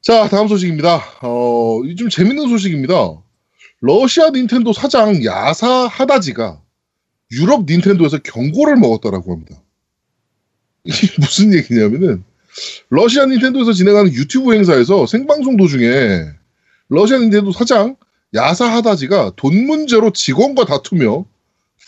자, 0.00 0.28
다음 0.28 0.48
소식입니다. 0.48 1.02
어, 1.22 1.82
이좀 1.84 2.08
재밌는 2.08 2.48
소식입니다. 2.48 3.22
러시아 3.80 4.30
닌텐도 4.30 4.72
사장 4.72 5.24
야사 5.24 5.86
하다지가 5.86 6.60
유럽 7.32 7.64
닌텐도에서 7.66 8.18
경고를 8.18 8.76
먹었다라고 8.76 9.32
합니다. 9.32 9.62
이게 10.84 11.08
무슨 11.18 11.52
얘기냐면은 11.52 12.24
러시아 12.88 13.26
닌텐도에서 13.26 13.72
진행하는 13.72 14.12
유튜브 14.12 14.54
행사에서 14.54 15.06
생방송 15.06 15.56
도중에 15.56 16.24
러시아 16.88 17.18
닌텐도 17.18 17.52
사장 17.52 17.96
야사 18.34 18.66
하다지가 18.66 19.32
돈 19.36 19.66
문제로 19.66 20.12
직원과 20.12 20.64
다투며 20.64 21.26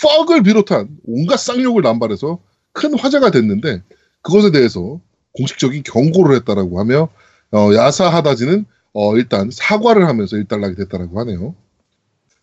퍽을 0.03 0.43
비롯한 0.43 0.99
온갖 1.07 1.37
쌍욕을 1.39 1.83
남발해서 1.83 2.41
큰 2.73 2.99
화제가 2.99 3.31
됐는데 3.31 3.83
그것에 4.23 4.51
대해서 4.51 5.01
공식적인 5.35 5.83
경고를 5.85 6.37
했다라고 6.37 6.81
하며 6.81 7.09
어, 7.53 7.71
야사 7.75 8.09
하다지는 8.09 8.65
어, 8.95 9.17
일단 9.17 9.51
사과를 9.51 10.07
하면서 10.09 10.37
일단락이 10.37 10.75
됐다라고 10.77 11.19
하네요. 11.21 11.55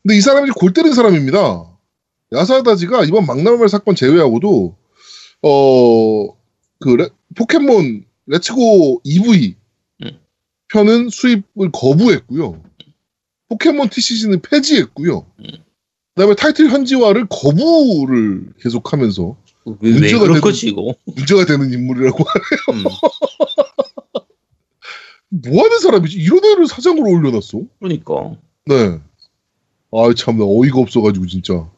근데 0.01 0.17
이 0.17 0.21
사람이 0.21 0.51
골 0.51 0.73
때린 0.73 0.93
사람입니다. 0.93 1.65
야사 2.33 2.55
하다지가 2.55 3.03
이번 3.05 3.25
막나말 3.25 3.69
사건 3.69 3.95
제외하고도 3.95 4.75
어, 5.41 6.27
그 6.79 6.89
레- 6.89 7.09
포켓몬 7.35 8.05
레츠고 8.27 9.01
EV 9.03 9.55
음. 10.03 10.19
편은 10.71 11.09
수입을 11.09 11.71
거부했고요. 11.73 12.63
포켓몬 13.49 13.89
TCG는 13.89 14.41
폐지했고요. 14.41 15.25
음. 16.19 16.27
그다음에 16.27 16.35
타이틀 16.35 16.69
현지화를 16.69 17.27
거부를 17.29 18.53
계속하면서 18.61 19.37
왜, 19.65 19.73
왜 19.81 19.91
문제가 19.91 20.19
그런 20.23 20.41
되는- 20.41 20.67
이거? 20.67 20.93
문제가 21.05 21.45
되는 21.45 21.71
인물이라고 21.71 22.17
음, 22.73 22.83
뭐 25.29 25.63
하는 25.63 25.79
사람이지? 25.79 26.17
이런 26.17 26.43
애를 26.43 26.67
사장으로 26.67 27.09
올려놨어? 27.09 27.61
그러니까 27.79 28.35
네. 28.65 28.99
아, 29.91 30.13
참나 30.15 30.43
어이가 30.45 30.79
없어가지고 30.79 31.25
진짜. 31.27 31.69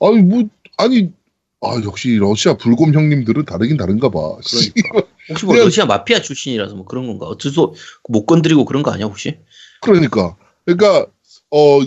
아니 0.00 0.22
뭐 0.22 0.44
아니 0.78 1.12
아 1.60 1.80
역시 1.84 2.14
러시아 2.16 2.56
불곰 2.56 2.94
형님들은 2.94 3.44
다르긴 3.44 3.76
다른가 3.76 4.08
봐. 4.10 4.36
그러니까. 4.48 5.08
혹시 5.28 5.44
뭐 5.44 5.54
그냥- 5.54 5.66
러시아 5.66 5.84
마피아 5.86 6.20
출신이라서 6.22 6.76
뭐 6.76 6.84
그런 6.86 7.06
건가? 7.08 7.26
어쩔 7.26 7.52
수못 7.52 8.26
건드리고 8.26 8.64
그런 8.64 8.82
거 8.82 8.90
아니야 8.92 9.06
혹시? 9.06 9.38
그러니까 9.82 10.36
그러니까 10.64 11.06
어 11.50 11.80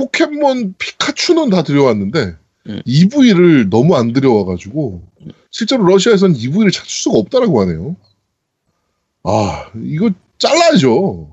포켓몬 0.00 0.74
피카츄는 0.78 1.50
다 1.50 1.62
들여왔는데 1.62 2.36
음. 2.68 2.82
EV를 2.86 3.68
너무 3.68 3.96
안 3.96 4.12
들여와가지고 4.14 5.02
실제로 5.50 5.84
러시아에서는 5.84 6.36
EV를 6.36 6.70
찾을 6.70 6.88
수가 6.88 7.18
없다라고 7.18 7.60
하네요. 7.60 7.96
아 9.24 9.70
이거 9.84 10.10
잘라야죠. 10.38 11.30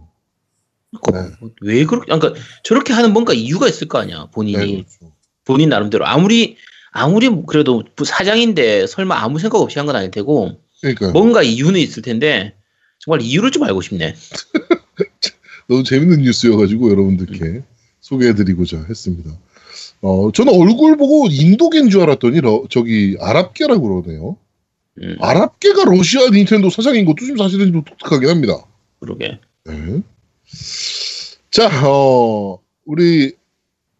그러니까 1.01 1.37
뭐왜 1.61 1.85
그렇게? 1.85 2.05
그러니까 2.05 2.33
저렇게 2.63 2.91
하는 2.93 3.13
뭔가 3.13 3.33
이유가 3.33 3.67
있을 3.69 3.87
거 3.87 3.99
아니야 3.99 4.27
본인이 4.33 4.57
네, 4.57 4.71
그렇죠. 4.83 5.13
본인 5.45 5.69
나름대로 5.69 6.05
아무리 6.05 6.57
아무리 6.91 7.29
뭐 7.29 7.45
그래도 7.45 7.83
사장인데 8.03 8.87
설마 8.87 9.15
아무 9.17 9.39
생각 9.39 9.59
없이 9.61 9.79
한 9.79 9.85
건 9.85 9.95
아닐 9.95 10.11
테고 10.11 10.59
그러니까 10.81 11.11
뭔가 11.11 11.41
이유는 11.41 11.79
있을 11.79 12.01
텐데 12.01 12.53
정말 12.99 13.21
이유를 13.21 13.51
좀 13.51 13.63
알고 13.63 13.81
싶네. 13.81 14.15
너무 15.69 15.83
재밌는 15.83 16.21
뉴스여가지고 16.21 16.91
여러분들께 16.91 17.63
소개해드리고자 18.11 18.85
했습니다. 18.89 19.31
어 20.01 20.31
저는 20.31 20.53
얼굴 20.53 20.95
보고 20.97 21.27
인도계인 21.29 21.89
줄 21.89 22.01
알았더니 22.01 22.39
러- 22.41 22.65
저기 22.69 23.17
아랍계라고 23.19 24.01
그러네요. 24.01 24.37
음, 25.01 25.15
아랍계가 25.19 25.85
러시아 25.85 26.29
닌텐도 26.29 26.69
사장인 26.69 27.05
것도 27.05 27.25
좀 27.25 27.37
사실은 27.37 27.71
좀 27.73 27.83
독특하긴 27.83 28.29
합니다. 28.29 28.65
그러게. 28.99 29.39
네. 29.65 30.01
자, 31.51 31.69
어, 31.87 32.59
우리, 32.85 33.33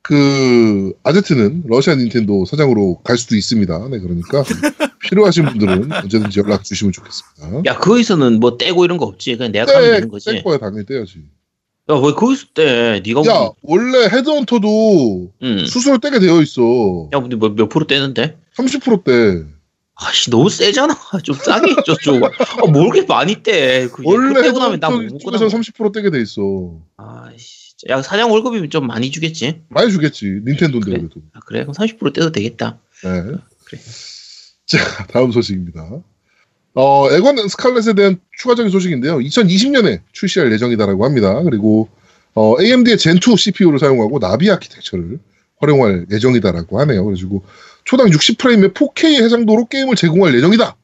그, 0.01 0.93
아제트는 1.03 1.63
러시아 1.67 1.95
닌텐도 1.95 2.45
사장으로 2.45 2.99
갈 3.03 3.17
수도 3.17 3.35
있습니다. 3.35 3.89
네, 3.89 3.99
그러니까 3.99 4.43
필요하신 5.09 5.45
분들은 5.45 5.91
언제든지 5.91 6.39
연락 6.39 6.63
주시면 6.63 6.93
좋겠습니다. 6.93 7.69
야 7.69 7.77
거기서는 7.77 8.39
뭐 8.39 8.57
떼고 8.57 8.85
이런 8.85 8.97
거 8.97 9.05
없지. 9.05 9.35
그냥 9.37 9.51
내가 9.51 9.65
가면 9.65 9.81
떼, 9.83 9.91
되는 9.95 10.07
거지. 10.09 10.25
뗄 10.25 10.43
거야, 10.43 10.57
당연히 10.57 10.85
떼야지. 10.85 11.23
야 11.89 11.96
왜 11.96 12.12
거기서 12.13 12.48
떼? 12.53 13.01
네가 13.06 13.22
야, 13.27 13.34
뭐, 13.39 13.56
원래 13.62 14.08
헤드헌터도 14.10 15.32
응. 15.41 15.65
수수료 15.67 15.98
떼게 15.98 16.20
되어 16.20 16.41
있어. 16.41 17.10
야 17.13 17.20
근데 17.20 17.36
뭐몇 17.36 17.70
프로 17.70 17.88
떼는데? 17.88 18.38
30% 18.58 19.03
떼. 19.03 19.46
아씨 19.96 20.29
너무 20.29 20.50
세잖아. 20.50 20.96
좀 21.24 21.36
싸게 21.36 21.72
해줘 21.72 21.96
좀. 22.01 22.24
아, 22.24 22.29
뭘 22.72 22.89
그렇게 22.89 23.08
많이 23.08 23.41
떼? 23.41 23.88
그, 23.88 24.03
원래 24.06 24.41
떼고 24.41 24.60
나면 24.60 24.79
나못 24.79 25.01
나면. 25.01 25.17
30% 25.17 25.94
떼게 25.94 26.12
돼 26.12 26.22
있어. 26.22 26.41
아씨. 26.98 27.67
야 27.89 28.01
사장 28.01 28.32
월급이면 28.32 28.70
좀 28.70 28.86
많이 28.88 29.10
주겠지. 29.12 29.62
많이 29.70 29.91
주겠지. 29.91 30.25
닌텐도인데 30.46 30.91
그래. 30.91 30.98
그래도. 30.98 31.22
아, 31.34 31.39
그래 31.46 31.62
그럼 31.62 31.74
30% 31.74 32.13
떼도 32.13 32.32
되겠다. 32.32 32.79
네. 33.03 33.38
그래. 33.65 33.82
자, 34.65 34.77
다음 35.08 35.32
소식입니다. 35.32 36.01
어, 36.79 37.12
엑원 37.12 37.48
스칼렛에 37.48 37.93
대한 37.96 38.19
추가적인 38.38 38.72
소식인데요. 38.72 39.17
2020년에 39.17 40.01
출시할 40.12 40.51
예정이다라고 40.51 41.05
합니다. 41.05 41.41
그리고 41.41 41.89
어, 42.36 42.55
AMD의 42.62 42.98
젠2 42.98 43.36
CPU를 43.36 43.79
사용하고 43.79 44.19
나비 44.19 44.51
아키텍처를 44.51 45.17
활용할 45.57 46.05
예정이다라고 46.12 46.79
하네요. 46.81 47.03
그래가지고 47.03 47.43
초당 47.84 48.05
60프레임의 48.10 48.75
4K 48.75 49.24
해상도로 49.24 49.65
게임을 49.65 49.96
제공할 49.96 50.36
예정이다. 50.36 50.77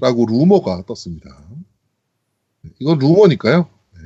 라고 0.00 0.24
루머가 0.24 0.84
떴습니다. 0.86 1.28
이건 2.78 3.00
루머니까요. 3.00 3.66
네. 3.94 4.00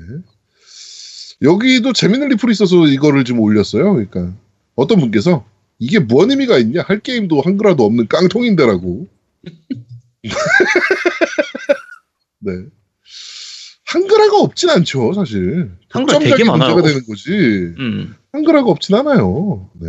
여기도 1.42 1.92
재밌는 1.92 2.30
리플이 2.30 2.52
있어서 2.52 2.86
이거를 2.86 3.24
좀 3.24 3.40
올렸어요. 3.40 3.92
그러니까 3.92 4.32
어떤 4.76 4.98
분께서 4.98 5.44
이게 5.78 5.98
뭔 5.98 6.30
의미가 6.30 6.56
있냐? 6.56 6.80
할 6.86 7.00
게임도 7.00 7.42
한글화도 7.42 7.84
없는 7.84 8.08
깡통인데라고. 8.08 9.08
네. 12.44 12.52
한글화가 13.86 14.38
없진 14.40 14.70
않죠, 14.70 15.12
사실. 15.14 15.70
한글화 15.90 16.18
되게 16.18 16.44
많아요. 16.44 16.74
문제가 16.74 16.88
되는 16.88 17.06
거지. 17.06 17.30
음. 17.78 18.14
한글화가 18.32 18.70
없진 18.70 18.94
않아요. 18.96 19.68
네. 19.80 19.88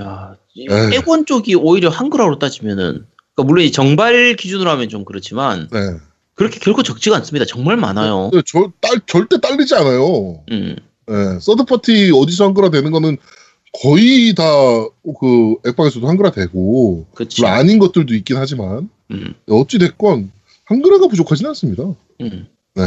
야, 0.00 0.36
이 0.54 0.66
에휴. 0.70 0.94
액원 0.94 1.26
쪽이 1.26 1.54
오히려 1.54 1.88
한글화로 1.88 2.38
따지면은 2.38 3.06
그러니까 3.34 3.44
물론 3.44 3.64
이 3.64 3.72
정발 3.72 4.34
기준으로 4.36 4.70
하면 4.70 4.88
좀 4.88 5.04
그렇지만 5.04 5.68
네. 5.72 5.78
그렇게 6.34 6.58
결코 6.58 6.82
적지가 6.82 7.16
않습니다. 7.16 7.46
정말 7.46 7.76
많아요. 7.76 8.30
근데 8.30 8.42
저, 8.46 8.72
딸, 8.80 9.00
절대 9.06 9.40
딸리지 9.40 9.74
않아요. 9.74 10.42
음. 10.50 10.76
네. 11.06 11.38
서드파티 11.40 12.12
어디서 12.14 12.44
한글화 12.46 12.70
되는 12.70 12.90
거는 12.90 13.16
거의 13.82 14.34
다 14.34 14.44
그 15.20 15.56
액방에서도 15.66 16.06
한글화 16.08 16.30
되고 16.32 17.06
아닌 17.44 17.78
것들도 17.78 18.14
있긴 18.14 18.36
하지만 18.36 18.88
음. 19.10 19.34
어찌 19.48 19.78
됐건 19.78 20.30
한글화가 20.68 21.08
부족하진 21.08 21.46
않습니다. 21.46 21.84
음. 22.20 22.46
네. 22.74 22.82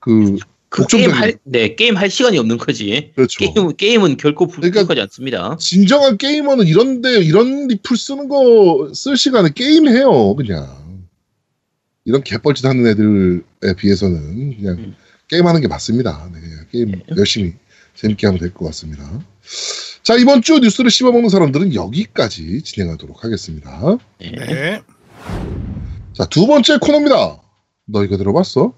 그 0.00 0.36
그 0.68 0.84
게임 0.88 1.10
할, 1.10 1.38
네, 1.44 1.74
게임 1.74 1.96
할 1.96 2.10
시간이 2.10 2.36
없는 2.38 2.58
거지. 2.58 3.12
그렇죠. 3.14 3.38
게임, 3.38 3.76
게임은 3.76 4.16
결코 4.18 4.46
부- 4.46 4.56
그러니까- 4.56 4.80
부족하지 4.80 5.00
않습니다. 5.02 5.56
진정한 5.58 6.18
게이머는 6.18 6.66
이런데 6.66 7.18
이런 7.22 7.68
리플 7.68 7.96
쓰는 7.96 8.28
거 8.28 8.90
쓸 8.92 9.16
시간에 9.16 9.48
게임 9.54 9.88
해요 9.88 10.34
그냥 10.34 11.06
이런 12.04 12.22
개뻘짓 12.22 12.64
하는 12.66 12.84
애들에 12.86 13.74
비해서는 13.78 14.56
그냥 14.58 14.74
음. 14.78 14.94
게임하는 15.28 15.60
게 15.62 15.68
맞습니다. 15.68 16.30
네, 16.34 16.40
게임 16.72 16.90
네. 16.92 17.02
열심히 17.16 17.54
재밌게 17.94 18.26
하면 18.26 18.40
될 18.40 18.52
것 18.52 18.66
같습니다. 18.66 19.24
자 20.02 20.16
이번 20.16 20.42
주 20.42 20.58
뉴스를 20.58 20.90
씹어먹는 20.90 21.30
사람들은 21.30 21.74
여기까지 21.74 22.60
진행하도록 22.62 23.24
하겠습니다. 23.24 23.96
네. 24.20 24.82
네. 26.16 26.24
자 26.24 26.35
두 26.35 26.46
번째 26.46 26.78
코너입니다. 26.78 27.36
너 27.86 28.04
이거 28.04 28.16
들어봤어? 28.16 28.72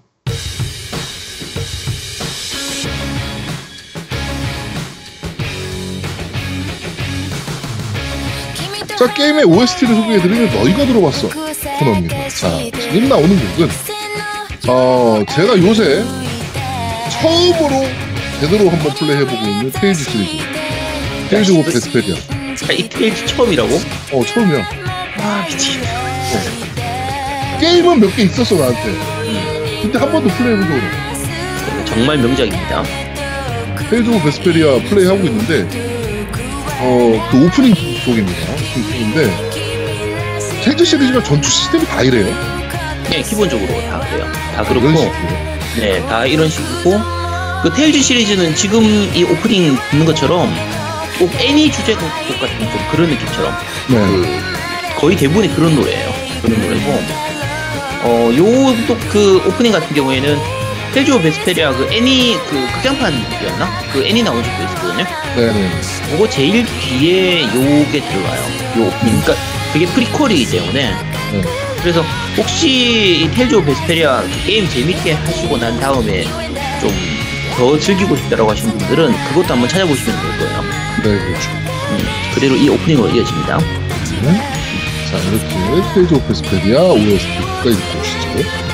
자 8.98 9.14
게임의 9.14 9.44
OST를 9.44 9.94
소개해드리는 9.94 10.46
너희가 10.54 10.84
들어봤어 10.86 11.28
코너입니다. 11.78 12.28
자 12.30 12.58
지금 12.80 13.08
나오는 13.08 13.28
곡은 13.28 13.68
어 14.68 15.22
제가 15.30 15.56
요새 15.58 16.02
처음으로 17.10 17.86
제대로 18.40 18.68
한번 18.68 18.92
플레이해보고 18.94 19.46
있는 19.46 19.70
테일즈 19.70 20.10
시리즈 20.10 20.44
테일즈 21.30 21.52
오브 21.52 21.70
베스페리아 21.70 22.16
자, 22.56 22.72
이 22.72 22.88
테일즈 22.88 23.26
처음이라고? 23.26 23.70
어 24.12 24.24
처음이야 24.24 24.68
아, 25.20 25.44
미치겠다. 25.48 26.67
게임은 27.60 28.00
몇 28.00 28.14
개 28.14 28.22
있었어 28.24 28.54
나한테. 28.56 28.88
음, 28.88 29.78
근데 29.82 29.98
한 29.98 30.10
번도 30.12 30.28
플레이해본 30.28 30.68
적 30.68 30.74
없어 31.10 31.84
정말 31.84 32.18
명작입니다. 32.18 32.82
오브 33.90 34.22
베스페리아 34.24 34.78
플레이하고 34.88 35.24
있는데 35.26 35.66
어 36.80 37.28
그 37.30 37.44
오프닝 37.46 37.74
곡입니다. 38.04 38.52
오프닝 38.52 38.84
곡인데 38.84 39.48
테일즈 40.62 40.84
시리즈가 40.84 41.22
전투 41.22 41.48
시스템이 41.48 41.84
다 41.86 42.02
이래요. 42.02 42.26
네, 43.10 43.22
기본적으로 43.22 43.68
다 43.88 44.00
그래요. 44.00 44.30
다 44.54 44.62
그렇고, 44.64 44.88
네, 45.76 46.02
다 46.06 46.26
이런 46.26 46.46
식이고, 46.50 47.00
그 47.62 47.72
테일즈 47.74 48.02
시리즈는 48.02 48.54
지금 48.54 48.82
이 49.14 49.24
오프닝 49.24 49.78
듣는 49.90 50.04
것처럼 50.04 50.52
꼭 51.18 51.30
애니 51.40 51.70
주제곡 51.72 52.02
같은 52.38 52.58
좀 52.58 52.80
그런 52.90 53.08
느낌처럼. 53.08 53.54
네. 53.88 53.96
그 53.98 55.00
거의 55.00 55.16
대부분이 55.16 55.54
그런 55.54 55.74
노래예요. 55.74 56.12
그런 56.42 56.60
노래고 56.60 57.27
어 58.02 58.30
요도 58.32 58.96
그 59.10 59.42
오프닝 59.46 59.72
같은 59.72 59.94
경우에는 59.94 60.38
오브 61.10 61.22
베스페리아 61.22 61.72
그 61.72 61.88
애니 61.92 62.36
그 62.48 62.66
극장판이었나? 62.74 63.68
그 63.92 64.06
애니 64.06 64.22
나온 64.22 64.42
적도 64.42 64.62
있었거든요. 64.64 65.04
네네 65.36 65.70
그거 66.10 66.28
제일 66.28 66.64
뒤에 66.64 67.42
요게 67.42 68.00
들어가요. 68.00 68.40
요 68.78 68.86
오프닝. 68.86 69.20
그러니까 69.20 69.34
그게 69.72 69.86
프리퀄이기 69.86 70.50
때문에 70.50 70.94
네. 71.32 71.42
그래서 71.80 72.02
혹시 72.36 73.22
이 73.24 73.30
오브 73.56 73.66
베스페리아 73.66 74.22
그 74.22 74.46
게임 74.46 74.68
재밌게 74.68 75.12
하시고 75.12 75.58
난 75.58 75.78
다음에 75.78 76.24
좀 76.80 77.18
더 77.58 77.76
즐기고 77.76 78.14
싶다라고 78.14 78.52
하시는 78.52 78.78
분들은 78.78 79.12
그것도 79.28 79.54
한번 79.54 79.68
찾아보시면 79.68 80.16
될 80.22 80.38
거예요. 80.38 80.62
네 81.02 81.24
그렇죠 81.26 81.50
음, 81.90 82.06
그대로 82.32 82.54
이 82.54 82.68
오프닝으로 82.68 83.08
이어집니다. 83.10 83.58
네. 84.22 84.57
자 85.18 85.30
이렇게 85.32 86.14
오브 86.14 86.26
베스페리아 86.28 86.80
OST까지 86.92 87.76
듣고 87.76 88.00
오시죠 88.00 88.67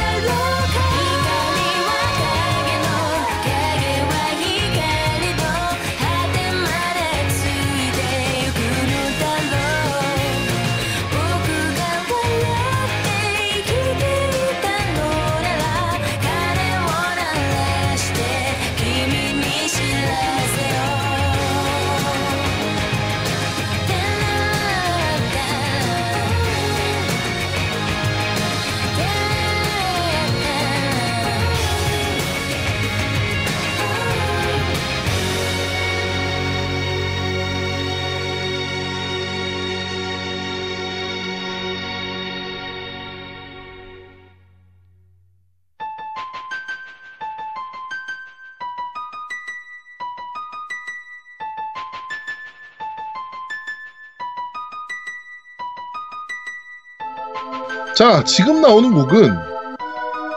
자, 57.94 58.24
지금 58.24 58.61
나오는 58.61 58.92
곡은 58.92 59.38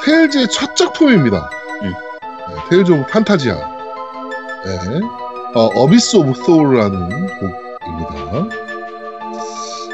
테일즈의 0.06 0.48
첫 0.50 0.76
작품입니다. 0.76 1.50
음. 1.82 1.94
네, 2.50 2.56
테일즈 2.70 2.92
오브 2.92 3.06
판타지아. 3.10 3.56
네. 3.56 5.02
어, 5.56 5.66
어비스 5.76 6.18
오브 6.18 6.34
소울이라는 6.46 7.10
곡입니다. 7.40 8.58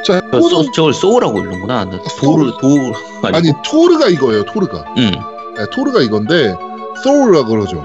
자, 0.06 0.22
저, 0.30 0.42
소, 0.42 0.72
저걸 0.72 0.94
소우라고 0.94 1.40
읽는구나. 1.40 1.86
도르, 2.20 2.52
도우, 2.60 2.92
아니, 3.24 3.38
아니, 3.38 3.54
토르가 3.66 4.10
이거예요, 4.10 4.44
토르가. 4.44 4.84
음, 4.98 5.12
네, 5.56 5.66
토르가 5.72 6.02
이건데, 6.02 6.54
소울이라고 7.02 7.48
그러죠. 7.48 7.78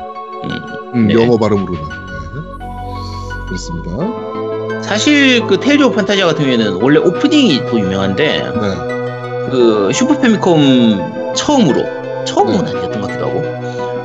음. 0.43 0.51
음, 0.95 1.07
네. 1.07 1.15
영어 1.15 1.39
발음으로는. 1.39 1.81
네. 1.83 3.47
그렇습니다. 3.47 4.83
사실 4.83 5.47
그 5.47 5.61
테일즈 5.61 5.85
오브 5.85 5.95
판타지아 5.95 6.27
같은 6.27 6.41
경우에는 6.43 6.83
원래 6.83 6.99
오프닝이 6.99 7.67
더 7.67 7.79
유명한데 7.79 8.43
네. 8.43 8.98
그 9.51 9.91
슈퍼 9.93 10.19
패미컴 10.19 11.35
처음으로 11.35 12.25
처음은 12.25 12.67
아니었던 12.67 13.01
것 13.01 13.07
같기도 13.09 13.27
하고 13.27 13.43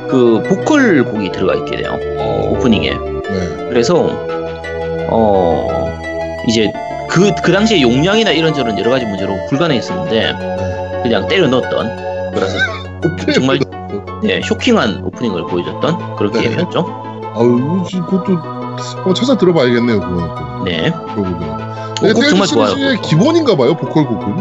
그 0.08 0.42
보컬 0.48 1.04
곡이 1.04 1.32
들어가 1.32 1.54
있게 1.54 1.76
돼요 1.82 1.98
어, 2.18 2.48
오프닝에 2.52 2.90
네. 2.90 3.56
그래서 3.68 4.08
어 5.10 5.68
이제 6.48 6.70
그 7.08 7.30
그 7.42 7.52
당시에 7.52 7.80
용량이나 7.80 8.30
이런저런 8.32 8.78
여러 8.78 8.90
가지 8.90 9.04
문제로 9.06 9.34
불가능했었는데 9.48 11.00
그냥 11.02 11.28
때려 11.28 11.46
넣었던 11.48 12.32
그래서 12.34 12.56
오- 13.04 13.32
정말 13.32 13.58
네, 14.22 14.40
쇼킹한 14.42 15.04
오프닝을 15.04 15.46
보여줬던 15.46 16.16
그런 16.16 16.32
네. 16.32 16.40
게임이었죠. 16.40 17.04
아유, 17.36 17.84
그것도 18.06 18.36
한번 18.36 19.14
찾아 19.14 19.36
들어봐야겠네요, 19.36 20.00
그거는 20.00 20.28
또. 20.34 20.64
네. 20.64 20.90
그러고 21.14 22.20
어, 22.20 22.22
네, 22.22 22.28
정말 22.28 22.46
좋아요. 22.46 22.68
시리즈의. 22.70 23.00
기본인가 23.02 23.54
봐요, 23.56 23.74
보컬 23.74 24.06
곡은. 24.06 24.36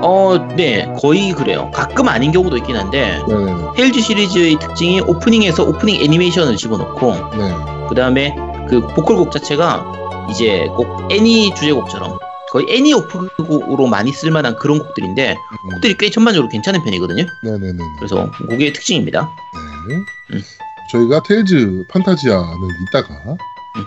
어, 0.00 0.36
네, 0.56 0.92
거의 1.00 1.32
그래요. 1.32 1.70
가끔 1.72 2.08
아닌 2.08 2.32
경우도 2.32 2.56
있긴 2.58 2.76
한데 2.76 3.20
네네. 3.28 3.52
테일즈 3.76 4.00
시리즈의 4.00 4.58
특징이 4.58 5.00
오프닝에서 5.00 5.64
오프닝 5.64 6.02
애니메이션을 6.02 6.56
집어넣고 6.56 7.12
네. 7.36 7.54
그 7.88 7.94
다음에 7.94 8.34
그 8.68 8.80
보컬곡 8.80 9.30
자체가 9.30 9.92
이제 10.30 10.66
꼭 10.76 11.10
애니 11.10 11.54
주제곡처럼 11.54 12.18
거의 12.52 12.66
애니 12.70 12.94
오프곡으로 12.94 13.86
많이 13.86 14.12
쓸만한 14.12 14.56
그런 14.56 14.78
곡들인데 14.78 15.32
음, 15.32 15.70
곡들이 15.70 15.96
꽤 15.98 16.10
전반적으로 16.10 16.48
괜찮은 16.48 16.82
편이거든요. 16.84 17.24
네네네. 17.42 17.78
그래서 17.98 18.30
곡의 18.48 18.72
특징입니다. 18.72 19.28
네. 19.88 19.96
음. 20.32 20.42
저희가 20.92 21.22
테일즈 21.24 21.84
판타지아는 21.88 22.46
이따가 22.88 23.36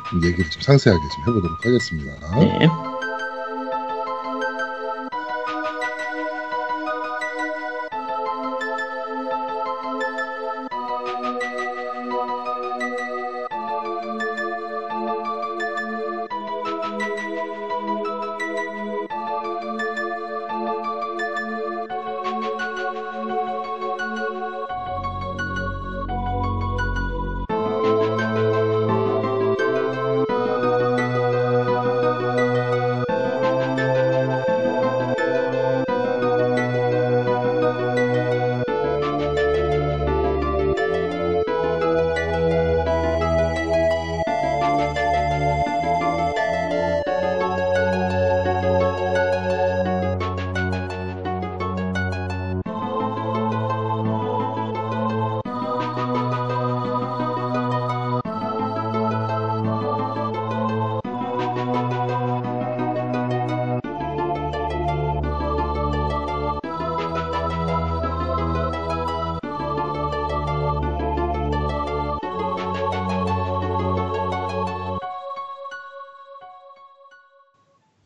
좀 0.09 0.23
얘기를 0.25 0.49
좀 0.49 0.61
상세하게 0.61 1.01
좀 1.15 1.33
해보도록 1.33 1.65
하겠습니다. 1.65 2.11
네. 2.39 2.88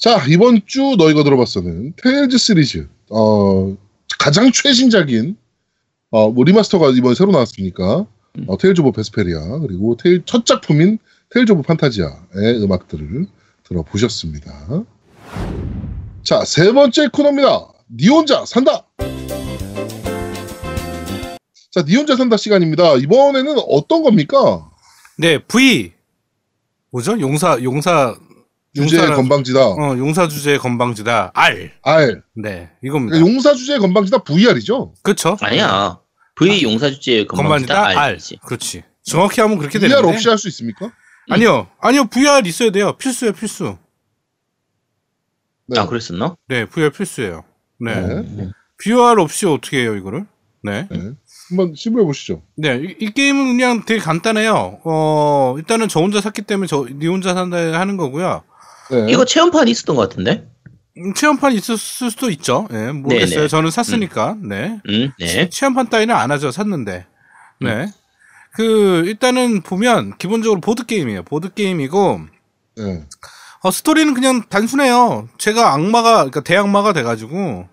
자, 0.03 0.21
이번 0.27 0.59
주 0.65 0.97
너희가 0.97 1.23
들어봤어는 1.23 1.93
테일즈 1.95 2.37
시리즈. 2.37 2.89
어, 3.09 3.73
가장 4.19 4.51
최신작인, 4.51 5.37
어, 6.09 6.29
뭐 6.29 6.43
리마스터가 6.43 6.89
이번에 6.89 7.15
새로 7.15 7.31
나왔으니까, 7.31 8.05
어, 8.47 8.57
테일즈 8.57 8.81
오브 8.81 8.91
베스페리아, 8.91 9.59
그리고 9.59 9.95
테일, 9.95 10.23
첫 10.25 10.45
작품인 10.45 10.99
테일즈 11.29 11.53
오브 11.53 11.61
판타지아의 11.61 12.61
음악들을 12.61 13.27
들어보셨습니다. 13.63 14.83
자, 16.21 16.43
세 16.43 16.73
번째 16.73 17.07
코너입니다. 17.07 17.69
니 17.97 18.09
혼자 18.09 18.43
산다! 18.43 18.85
자, 21.71 21.81
니 21.85 21.95
혼자 21.95 22.17
산다 22.17 22.35
시간입니다. 22.35 22.95
이번에는 22.95 23.55
어떤 23.69 24.03
겁니까? 24.03 24.69
네, 25.17 25.37
V. 25.37 25.93
뭐죠? 26.91 27.17
용사, 27.21 27.63
용사, 27.63 28.17
주제의 28.75 29.13
건방지다. 29.13 29.59
어, 29.67 29.97
용사 29.97 30.27
주제의 30.27 30.57
건방지다. 30.57 31.31
R. 31.35 31.69
R. 31.83 32.21
네, 32.35 32.71
이겁니다. 32.83 33.15
그러니까 33.17 33.31
용사 33.33 33.53
주제의 33.53 33.79
건방지다 33.79 34.19
VR이죠? 34.23 34.93
그쵸? 35.03 35.37
아니야. 35.41 35.99
V 36.35 36.63
용사 36.63 36.89
주제 36.89 37.25
건방지다 37.25 37.73
건방지다 37.75 37.87
R. 37.89 37.99
R이지. 38.13 38.37
그렇지. 38.45 38.83
정확히 39.03 39.41
하면 39.41 39.57
그렇게 39.59 39.77
VR 39.77 39.89
되는데. 39.89 40.07
없이 40.15 40.27
할 40.29 40.37
수 40.37 40.47
있습니까? 40.47 40.91
아니요. 41.29 41.67
아니요. 41.79 42.05
VR 42.05 42.41
있어야 42.47 42.71
돼요. 42.71 42.93
필수예요, 42.97 43.33
필수. 43.33 43.77
네. 45.67 45.79
아 45.79 45.85
그랬었나? 45.87 46.35
네, 46.47 46.65
VR 46.65 46.89
필수예요. 46.91 47.43
네. 47.79 47.95
네. 47.95 48.13
음. 48.15 48.51
VR 48.83 49.21
없이 49.21 49.45
어떻게 49.45 49.81
해요, 49.81 49.95
이거를? 49.95 50.25
네. 50.63 50.87
네. 50.89 51.11
한번 51.49 51.73
시도해 51.75 52.03
보시죠. 52.05 52.41
네, 52.55 52.77
이, 52.77 52.95
이 52.99 53.11
게임은 53.11 53.57
그냥 53.57 53.83
되게 53.85 53.99
간단해요. 53.99 54.79
어, 54.83 55.55
일단은 55.57 55.87
저 55.87 55.99
혼자 55.99 56.19
샀기 56.21 56.41
때문에 56.43 56.67
저, 56.67 56.85
니 56.89 57.07
혼자 57.07 57.33
산다 57.33 57.57
하는 57.79 57.97
거고요. 57.97 58.43
네. 58.91 59.11
이거 59.11 59.25
체험판 59.25 59.67
있었던 59.67 59.95
것 59.95 60.09
같은데? 60.09 60.47
음, 60.97 61.13
체험판 61.13 61.53
있었을 61.53 62.11
수도 62.11 62.29
있죠. 62.29 62.67
예, 62.71 62.91
모르겠어요. 62.91 63.35
네네. 63.35 63.47
저는 63.47 63.71
샀으니까. 63.71 64.37
네. 64.41 64.79
음, 64.87 65.11
네. 65.19 65.49
체험판 65.49 65.89
따위는 65.89 66.13
안 66.15 66.31
하죠. 66.31 66.51
샀는데. 66.51 67.05
네. 67.61 67.87
그, 68.53 69.03
일단은 69.05 69.61
보면, 69.61 70.17
기본적으로 70.17 70.61
보드 70.61 70.85
게임이에요. 70.85 71.23
보드 71.23 71.51
게임이고, 71.53 72.21
네. 72.77 73.03
어, 73.61 73.71
스토리는 73.71 74.13
그냥 74.13 74.43
단순해요. 74.47 75.29
제가 75.39 75.73
악마가, 75.73 76.15
그러니까 76.17 76.41
대악마가 76.41 76.93
돼가지고, 76.93 77.67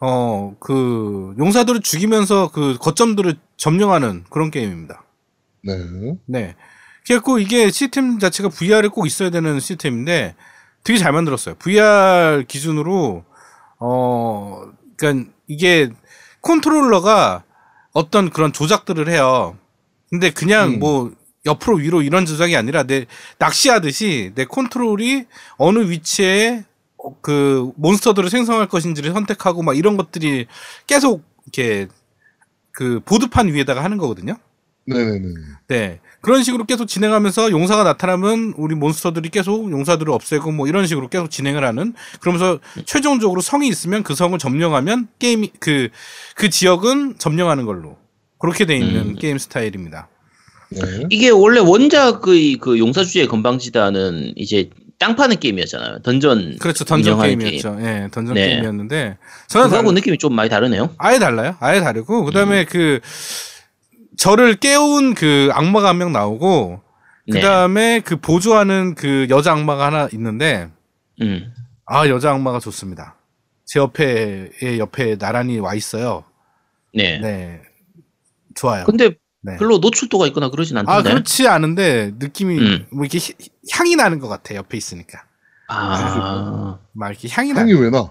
어, 0.00 0.54
그, 0.60 1.34
용사들을 1.38 1.80
죽이면서 1.80 2.50
그 2.52 2.76
거점들을 2.80 3.36
점령하는 3.56 4.24
그런 4.28 4.50
게임입니다. 4.50 5.02
네. 5.62 5.74
네. 6.26 6.56
그래갖고 7.06 7.38
이게 7.38 7.70
시스템 7.70 8.18
자체가 8.18 8.48
VR에 8.48 8.88
꼭 8.88 9.06
있어야 9.06 9.30
되는 9.30 9.58
시스템인데 9.58 10.34
되게 10.84 10.98
잘 10.98 11.12
만들었어요. 11.12 11.56
VR 11.56 12.44
기준으로, 12.46 13.24
어, 13.78 14.62
그니까 14.96 15.30
이게 15.46 15.90
컨트롤러가 16.42 17.44
어떤 17.92 18.30
그런 18.30 18.52
조작들을 18.52 19.08
해요. 19.08 19.56
근데 20.08 20.30
그냥 20.30 20.74
음. 20.74 20.78
뭐 20.78 21.12
옆으로 21.46 21.76
위로 21.76 22.02
이런 22.02 22.26
조작이 22.26 22.56
아니라 22.56 22.82
내 22.82 23.06
낚시하듯이 23.38 24.32
내 24.34 24.44
컨트롤이 24.44 25.24
어느 25.56 25.90
위치에 25.90 26.64
어, 26.98 27.16
그 27.20 27.72
몬스터들을 27.76 28.28
생성할 28.28 28.68
것인지를 28.68 29.12
선택하고 29.12 29.62
막 29.62 29.76
이런 29.76 29.96
것들이 29.96 30.46
계속 30.86 31.24
이렇게 31.44 31.88
그 32.72 33.00
보드판 33.04 33.48
위에다가 33.48 33.82
하는 33.82 33.96
거거든요. 33.96 34.36
네네네. 34.90 35.34
네. 35.68 36.00
그런 36.20 36.42
식으로 36.42 36.64
계속 36.64 36.86
진행하면서 36.86 37.50
용사가 37.50 37.82
나타나면 37.84 38.54
우리 38.56 38.74
몬스터들이 38.74 39.30
계속 39.30 39.70
용사들을 39.70 40.12
없애고 40.12 40.52
뭐 40.52 40.66
이런 40.68 40.86
식으로 40.86 41.08
계속 41.08 41.30
진행을 41.30 41.64
하는 41.64 41.94
그러면서 42.20 42.58
최종적으로 42.84 43.40
성이 43.40 43.68
있으면 43.68 44.02
그 44.02 44.14
성을 44.14 44.38
점령하면 44.38 45.08
게임이 45.18 45.52
그, 45.60 45.88
그 46.34 46.50
지역은 46.50 47.16
점령하는 47.18 47.64
걸로 47.64 47.96
그렇게 48.38 48.66
돼 48.66 48.76
있는 48.76 49.00
음. 49.10 49.14
게임 49.16 49.38
스타일입니다. 49.38 50.08
네. 50.70 50.80
이게 51.10 51.30
원래 51.30 51.58
원작의 51.60 52.56
그 52.60 52.78
용사 52.78 53.02
주제 53.02 53.26
건방지다는 53.26 54.34
이제 54.36 54.70
땅 54.98 55.16
파는 55.16 55.40
게임이었잖아요. 55.40 56.00
던전. 56.02 56.58
그렇죠. 56.58 56.84
던전 56.84 57.20
게임이었죠. 57.22 57.78
예, 57.80 58.08
던전 58.12 58.34
네. 58.34 58.48
게임이었는데 58.50 59.16
저는 59.48 59.66
그거하고 59.68 59.88
달- 59.88 59.94
느낌이 59.94 60.18
좀 60.18 60.34
많이 60.34 60.50
다르네요. 60.50 60.90
아예 60.98 61.18
달라요. 61.18 61.56
아예 61.60 61.80
다르고 61.80 62.20
음. 62.20 62.24
그다음에 62.26 62.66
그 62.66 63.00
저를 64.20 64.56
깨운 64.56 65.14
그 65.14 65.48
악마가 65.52 65.88
한 65.88 65.96
명 65.98 66.12
나오고 66.12 66.80
네. 67.28 67.40
그다음에 67.40 68.00
그 68.00 68.16
보조하는 68.20 68.94
그 68.94 69.26
여자 69.30 69.52
악마가 69.52 69.86
하나 69.86 70.08
있는데 70.12 70.68
음. 71.22 71.52
아 71.86 72.06
여자 72.08 72.30
악마가 72.32 72.58
좋습니다. 72.60 73.16
제 73.66 73.78
옆에 73.80 74.50
에 74.62 74.78
옆에 74.78 75.16
나란히 75.16 75.58
와 75.58 75.74
있어요. 75.74 76.24
네. 76.94 77.18
네, 77.20 77.62
좋아요. 78.54 78.84
근데 78.84 79.10
네. 79.42 79.56
별로 79.58 79.78
노출도가 79.78 80.26
있거나 80.28 80.50
그러진 80.50 80.76
않던데. 80.76 80.92
아 80.92 81.02
그렇지 81.02 81.46
않은데 81.48 82.12
느낌이 82.18 82.58
음. 82.58 82.86
뭐 82.92 83.04
이렇게 83.04 83.18
히- 83.18 83.34
향이 83.72 83.96
나는 83.96 84.18
것 84.18 84.28
같아 84.28 84.54
옆에 84.54 84.76
있으니까 84.76 85.22
아. 85.68 86.78
막 86.92 87.10
이렇게 87.10 87.28
향이 87.30 87.52
나 87.54 87.60
향이 87.60 87.72
왜 87.74 87.90
나? 87.90 88.10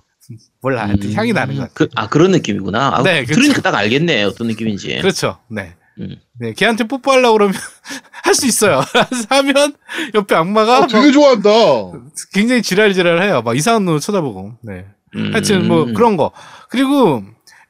몰라 0.61 0.87
하여튼 0.87 1.09
음. 1.09 1.13
향이 1.15 1.33
나는 1.33 1.55
것 1.55 1.61
같아. 1.63 1.73
그, 1.73 1.87
아, 1.95 2.07
그런 2.07 2.31
느낌이구나. 2.31 2.95
아, 2.97 3.03
네, 3.03 3.23
그렇죠. 3.25 3.41
들으니까 3.41 3.61
딱 3.61 3.75
알겠네. 3.75 4.23
어떤 4.23 4.47
느낌인지. 4.47 4.99
그렇죠. 5.01 5.39
네. 5.49 5.75
음. 5.99 6.15
네, 6.39 6.53
걔한테 6.53 6.85
뽀뽀하려고 6.87 7.33
그러면 7.33 7.55
할 8.23 8.33
수 8.35 8.45
있어요. 8.45 8.81
하면 9.29 9.73
옆에 10.13 10.35
악마가 10.35 10.83
아, 10.83 10.87
되게 10.87 11.11
좋아한다. 11.11 11.49
막 11.49 12.03
굉장히 12.33 12.61
지랄지랄해요. 12.61 13.41
막 13.41 13.57
이상한 13.57 13.83
눈으로 13.83 13.99
쳐다보고. 13.99 14.53
네. 14.63 14.85
음. 15.15 15.31
하여튼 15.33 15.67
뭐 15.67 15.85
그런 15.85 16.15
거. 16.15 16.31
그리고 16.69 17.23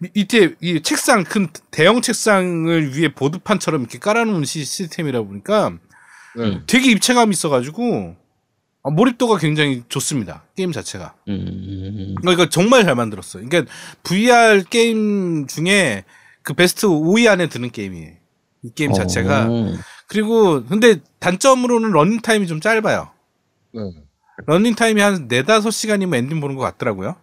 이- 0.03 0.09
이때 0.13 0.53
이 0.61 0.81
책상 0.81 1.23
큰 1.23 1.47
대형 1.71 2.01
책상을 2.01 2.97
위에 2.97 3.13
보드판처럼 3.13 3.81
이렇게 3.81 3.99
깔아놓은 3.99 4.43
시, 4.45 4.63
시스템이라 4.65 5.21
보니까 5.23 5.73
네. 6.35 6.61
되게 6.67 6.91
입체감이 6.91 7.31
있어가지고 7.31 8.15
아, 8.83 8.89
몰입도가 8.91 9.37
굉장히 9.37 9.83
좋습니다. 9.89 10.43
게임 10.55 10.71
자체가. 10.71 11.15
음. 11.29 12.15
그러니까 12.21 12.49
정말 12.49 12.83
잘 12.85 12.95
만들었어요. 12.95 13.45
그러니까 13.47 13.71
VR 14.03 14.63
게임 14.69 15.47
중에 15.47 16.03
그 16.43 16.53
베스트 16.53 16.87
5위 16.87 17.27
안에 17.29 17.47
드는 17.47 17.71
게임이에요. 17.71 18.13
이 18.63 18.71
게임 18.75 18.91
자체가. 18.93 19.47
어. 19.49 19.73
그리고 20.07 20.65
근데 20.65 20.97
단점으로는 21.19 21.91
러닝 21.91 22.21
타임이 22.21 22.47
좀 22.47 22.59
짧아요. 22.59 23.09
네. 23.73 23.81
러닝 24.45 24.75
타임이 24.75 25.01
한 25.01 25.27
4, 25.27 25.43
5시간이면 25.43 26.15
엔딩 26.15 26.39
보는 26.41 26.55
것 26.55 26.63
같더라고요. 26.63 27.15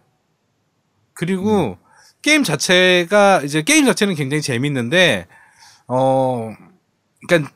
그리고 1.13 1.77
게임 2.21 2.43
자체가 2.43 3.41
이제 3.43 3.61
게임 3.63 3.85
자체는 3.85 4.15
굉장히 4.15 4.41
재밌는데 4.41 5.27
어 5.87 6.53
그러니까 7.27 7.51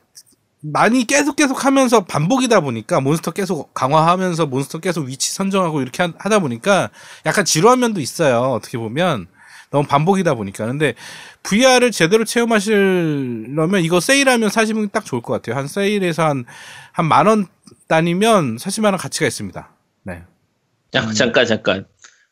많이 0.62 1.06
계속 1.06 1.36
계속 1.36 1.66
하면서 1.66 2.06
반복이다 2.06 2.60
보니까 2.60 3.02
몬스터 3.02 3.32
계속 3.32 3.74
강화하면서 3.74 4.46
몬스터 4.48 4.80
계속 4.80 5.06
위치 5.06 5.34
선정하고 5.34 5.82
이렇게 5.82 6.04
하- 6.04 6.14
하다 6.18 6.40
보니까 6.40 6.90
약간 7.26 7.46
지루한 7.46 7.80
면도 7.80 8.00
있어요. 8.00 8.40
어떻게 8.52 8.78
보면 8.78 9.28
너무 9.72 9.88
반복이다 9.88 10.34
보니까. 10.36 10.66
근데 10.68 10.94
VR을 11.44 11.92
제대로 11.92 12.24
체험하시려면 12.26 13.82
이거 13.82 14.00
세일하면 14.00 14.50
사시면 14.50 14.90
딱 14.92 15.06
좋을 15.06 15.22
것 15.22 15.34
같아요. 15.34 15.56
한 15.58 15.68
세일에서 15.68 16.24
한 16.24 16.46
한 16.94 17.06
만 17.08 17.28
원 17.28 17.48
단위면 17.88 18.58
사실 18.60 18.82
만한 18.84 18.98
가치가 19.00 19.26
있습니다. 19.28 19.70
네. 20.04 20.24
잠- 20.92 21.14
잠깐 21.14 21.46
잠깐 21.46 21.86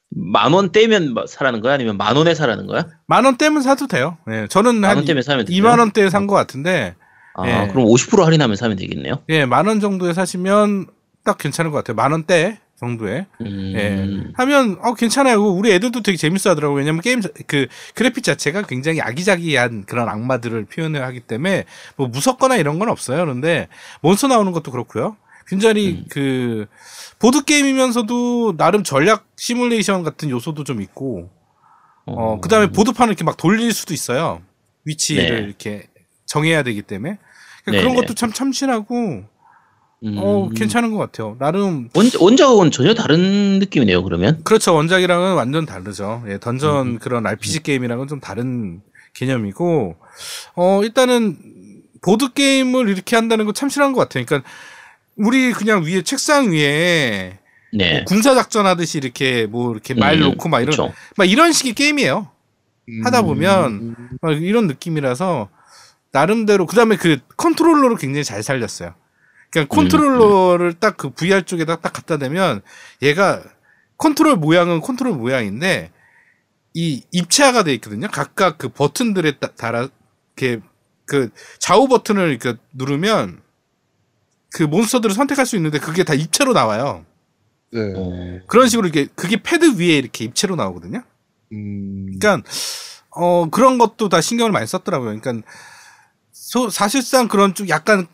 만 0.10 0.52
원대면 0.54 1.14
뭐 1.14 1.26
사라는 1.28 1.62
거야 1.62 1.76
아니면 1.76 1.96
만 1.98 2.16
원에 2.18 2.36
사라는 2.36 2.68
거야? 2.68 2.86
만 3.08 3.24
원대면 3.26 3.62
사도 3.62 3.88
돼요. 3.88 4.18
네. 4.28 4.48
저는 4.48 4.76
만 4.76 5.06
원대면 5.06 5.24
사면 5.24 5.46
돼요? 5.46 5.56
2만 5.64 5.80
원대에 5.80 6.10
산 6.10 6.28
것 6.28 6.36
같은데 6.36 6.96
아 7.36 7.48
예. 7.48 7.68
그럼 7.72 7.86
50% 7.86 8.22
할인하면 8.26 8.58
사면 8.58 8.76
되겠네요. 8.76 9.24
예, 9.30 9.46
만 9.46 9.66
원 9.68 9.80
정도에 9.80 10.14
사시면 10.14 10.88
딱 11.24 11.38
괜찮은 11.38 11.72
것 11.72 11.78
같아요. 11.78 11.96
만 11.96 12.12
원대 12.12 12.60
정도에. 12.80 13.26
음, 13.42 13.74
예. 13.76 14.32
하면 14.36 14.78
어 14.82 14.94
괜찮아요. 14.94 15.44
우리 15.44 15.72
애들도 15.74 16.02
되게 16.02 16.18
재밌어 16.18 16.52
하더라고요. 16.52 16.78
왜냐면 16.78 17.02
게임 17.02 17.22
자- 17.22 17.30
그 17.48 17.68
그래픽 17.94 18.24
자체가 18.24 18.62
굉장히 18.64 19.02
아기자기한 19.02 19.86
그런 19.86 20.08
악마들을 20.08 20.66
표현을 20.66 21.04
하기 21.04 21.20
때문에 21.22 21.66
뭐 21.98 22.08
무섭거나 22.08 22.56
이런 22.56 22.80
건 22.80 22.90
없어요. 22.90 23.20
그런데 23.20 23.68
몬스터 24.02 24.28
나오는 24.28 24.52
것도 24.52 24.72
그렇고요. 24.72 25.18
굉장히 25.48 25.90
음. 26.00 26.06
그 26.10 26.68
보드 27.18 27.44
게임이면서도 27.44 28.56
나름 28.56 28.84
전략 28.84 29.28
시뮬레이션 29.36 30.04
같은 30.04 30.30
요소도 30.30 30.64
좀 30.64 30.82
있고 30.82 31.30
어 32.06 32.40
그다음에 32.40 32.68
보드판을 32.68 33.12
이렇게 33.12 33.24
막 33.24 33.36
돌릴 33.36 33.74
수도 33.74 33.94
있어요. 33.94 34.42
위치를 34.86 35.36
네. 35.42 35.44
이렇게 35.48 35.88
정해야 36.26 36.64
되기 36.64 36.82
때문에 36.82 37.18
그러니까 37.66 37.82
그런 37.82 37.96
네네. 37.96 37.96
것도 38.06 38.14
참 38.16 38.32
참신하고 38.32 39.24
음. 40.04 40.16
어 40.18 40.50
괜찮은 40.56 40.92
것 40.92 40.98
같아요. 40.98 41.36
나름 41.40 41.90
원, 41.94 42.10
원작하고는 42.20 42.72
전혀 42.72 42.94
다른 42.94 43.60
느낌이네요. 43.60 44.04
그러면 44.04 44.42
그렇죠. 44.44 44.74
원작이랑은 44.76 45.36
완전 45.36 45.66
다르죠. 45.66 46.24
예, 46.28 46.38
던전 46.40 46.88
음. 46.88 47.00
그런 47.00 47.26
RPG 47.28 47.64
게임이랑은 47.64 48.08
좀 48.08 48.20
다른 48.20 48.82
개념이고, 49.14 49.96
어, 50.56 50.82
일단은, 50.84 51.38
보드 52.02 52.32
게임을 52.34 52.88
이렇게 52.90 53.16
한다는 53.16 53.46
거 53.46 53.52
참신한 53.52 53.92
것 53.92 54.00
같아요. 54.00 54.26
그러니까, 54.26 54.50
우리 55.18 55.52
그냥 55.52 55.84
위에, 55.84 56.02
책상 56.04 56.52
위에, 56.52 57.40
네. 57.74 57.94
뭐 57.94 58.04
군사 58.06 58.34
작전 58.36 58.66
하듯이 58.66 58.98
이렇게, 59.00 59.46
뭐, 59.46 59.72
이렇게 59.74 59.94
말 59.94 60.16
음, 60.16 60.22
놓고 60.22 60.48
막 60.48 60.62
이런, 60.62 60.72
그쵸. 60.72 60.94
막 61.18 61.30
이런 61.30 61.52
식의 61.52 61.74
게임이에요. 61.74 62.30
하다 63.04 63.22
보면 63.24 63.66
음, 63.66 63.96
막 64.22 64.42
이런 64.42 64.68
느낌이라서, 64.68 65.50
나름대로, 66.12 66.66
그 66.66 66.76
다음에 66.76 66.96
그 66.96 67.20
컨트롤러를 67.36 67.98
굉장히 67.98 68.24
잘 68.24 68.42
살렸어요. 68.42 68.94
그러니까 69.52 69.74
컨트롤러를 69.76 70.74
딱그 70.74 71.12
VR 71.12 71.44
쪽에다 71.44 71.78
딱 71.78 71.94
갖다 71.94 72.18
대면 72.18 72.62
얘가 73.02 73.44
컨트롤 73.98 74.36
모양은 74.36 74.82
컨트롤 74.82 75.14
모양인데 75.14 75.92
이 76.74 77.04
입체화가 77.12 77.64
돼 77.64 77.74
있거든요. 77.76 78.08
각각 78.12 78.58
그 78.58 78.70
버튼들에 78.70 79.38
따, 79.40 79.48
따라 79.56 79.88
이렇게 80.38 80.64
그 81.06 81.30
좌우 81.58 81.88
버튼을 81.88 82.30
이렇게 82.30 82.56
누르면 82.74 83.42
그 84.52 84.64
몬스터들을 84.64 85.14
선택할 85.16 85.46
수 85.46 85.56
있는데 85.56 85.80
그게 85.80 86.04
다 86.04 86.14
입체로 86.14 86.54
나와요. 86.54 87.06
네. 87.72 87.80
어, 87.96 88.40
그런 88.48 88.68
식으로 88.70 88.88
이게 88.88 89.08
그게 89.16 89.42
패드 89.42 89.80
위에 89.80 89.98
이렇게 89.98 90.26
입체로 90.26 90.56
나오거든요. 90.56 91.04
음, 91.52 92.18
그러니까 92.20 92.48
어 93.12 93.50
그런 93.50 93.78
것도 93.80 94.10
다 94.10 94.22
신경을 94.22 94.52
많이 94.52 94.66
썼더라고요. 94.68 95.20
그러니까 95.20 95.48
소- 96.32 96.70
사실상 96.70 97.28
그런 97.28 97.54
좀 97.54 97.68
약간 97.70 98.08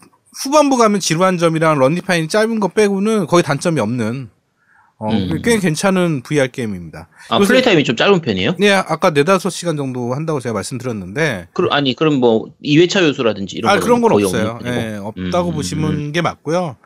후반부 0.44 0.78
가면 0.78 1.00
지루한 1.00 1.38
점이랑 1.38 1.80
런니파인이 1.80 2.28
짧은 2.28 2.60
거 2.60 2.68
빼고는 2.68 3.28
거의 3.28 3.44
단점이 3.44 3.80
없는 3.80 4.30
어, 4.98 5.12
음. 5.12 5.42
꽤 5.44 5.60
괜찮은 5.60 6.22
VR 6.22 6.50
게임입니다. 6.52 7.10
아 7.30 7.40
플레이 7.40 7.62
타임이 7.62 7.84
좀 7.84 7.96
짧은 7.98 8.22
편이에요? 8.22 8.56
네, 8.60 8.72
아까 8.72 9.10
네다섯 9.10 9.52
시간 9.52 9.76
정도 9.76 10.14
한다고 10.14 10.40
제가 10.40 10.54
말씀드렸는데 10.54 11.48
그 11.54 11.68
아니 11.72 11.96
그럼 11.96 12.16
뭐 12.16 12.46
2회차 12.64 13.04
요소라든지 13.04 13.58
이런 13.58 13.72
아 13.72 13.80
그런 13.80 14.02
건 14.02 14.14
없어요. 14.14 14.60
예, 14.66 14.98
없다고 15.02 15.50
음, 15.50 15.56
보시는 15.56 16.12
게 16.14 16.22
맞고요. 16.22 16.78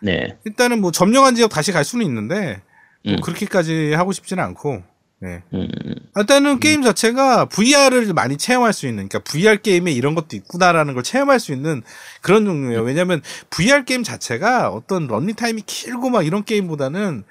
네. 0.00 0.38
일단은 0.44 0.80
뭐 0.80 0.90
점령한 0.90 1.34
지역 1.34 1.50
다시 1.50 1.72
갈 1.72 1.84
수는 1.84 2.06
있는데 2.06 2.62
뭐 3.04 3.14
음. 3.14 3.20
그렇게까지 3.20 3.92
하고 3.92 4.12
싶지는 4.12 4.42
않고 4.42 4.82
네. 5.22 5.42
음, 5.52 5.68
일단은 6.16 6.60
게임 6.60 6.82
자체가 6.82 7.44
VR을 7.46 8.12
많이 8.14 8.38
체험할 8.38 8.72
수 8.72 8.86
있는, 8.86 9.08
그러니까 9.08 9.18
VR 9.30 9.60
게임에 9.60 9.92
이런 9.92 10.14
것도 10.14 10.34
있구나라는 10.34 10.94
걸 10.94 11.02
체험할 11.02 11.38
수 11.38 11.52
있는 11.52 11.82
그런 12.22 12.46
종류예요. 12.46 12.82
왜냐하면 12.82 13.20
VR 13.50 13.84
게임 13.84 14.02
자체가 14.02 14.70
어떤 14.70 15.06
런닝 15.06 15.34
타임이 15.34 15.62
길고 15.66 16.08
막 16.08 16.26
이런 16.26 16.44
게임보다는 16.44 17.24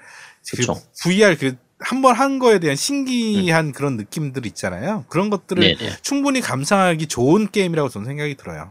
그 0.50 0.56
그쵸. 0.56 0.80
VR 1.02 1.36
그 1.36 1.56
한번한 1.80 2.38
거에 2.38 2.60
대한 2.60 2.76
신기한 2.76 3.72
그런 3.72 3.96
느낌들 3.96 4.46
있잖아요. 4.46 5.04
그런 5.08 5.30
것들을 5.30 5.60
네네. 5.62 5.96
충분히 6.02 6.40
감상하기 6.40 7.06
좋은 7.06 7.50
게임이라고 7.50 7.88
저는 7.88 8.06
생각이 8.06 8.36
들어요. 8.36 8.70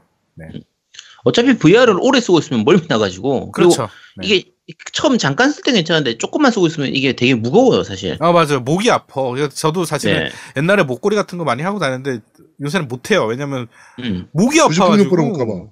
어차피 1.24 1.58
VR을 1.58 1.98
오래 2.00 2.22
쓰고 2.22 2.40
있으면 2.40 2.64
멀미 2.64 2.84
나가지고 2.88 3.52
그리고 3.52 3.72
그렇죠. 3.72 3.90
네. 4.18 4.28
이게 4.28 4.52
처음 4.94 5.18
잠깐 5.18 5.52
쓸때 5.52 5.72
괜찮은데 5.72 6.18
조금만 6.18 6.52
쓰고 6.52 6.68
있으면 6.68 6.90
이게 6.94 7.14
되게 7.14 7.36
무거워요 7.36 7.84
사실. 7.84 8.18
아 8.20 8.32
맞아요. 8.32 8.60
목이 8.60 8.90
아파. 8.92 9.22
그래서 9.30 9.50
저도 9.50 9.86
사실은 9.86 10.26
네. 10.26 10.30
옛날에 10.58 10.84
목걸이 10.84 11.16
같은 11.16 11.38
거 11.38 11.44
많이 11.44 11.64
하고 11.64 11.80
다녔는데 11.80 12.22
요새는 12.62 12.88
못 12.88 13.12
해요. 13.12 13.26
왜냐면 13.26 13.68
음. 14.00 14.28
목이 14.32 14.60
아파가지고. 14.60 15.16
볼까 15.16 15.46
봐. 15.46 15.70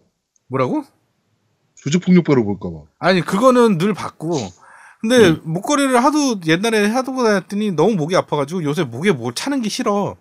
뭐라고? 0.48 0.84
조직폭력배로 1.76 2.44
볼까봐. 2.44 2.76
아니 3.00 3.22
그거는 3.22 3.78
늘 3.78 3.94
받고 3.94 4.38
근데 5.02 5.30
음. 5.30 5.42
목걸이를 5.44 6.04
하도 6.04 6.40
옛날에 6.48 6.88
하도 6.88 7.16
다녔더니 7.24 7.72
너무 7.72 7.96
목이 7.96 8.16
아파가지고 8.16 8.64
요새 8.64 8.84
목에 8.84 9.12
뭘 9.12 9.34
차는 9.34 9.62
게 9.62 9.70
싫어 9.70 10.16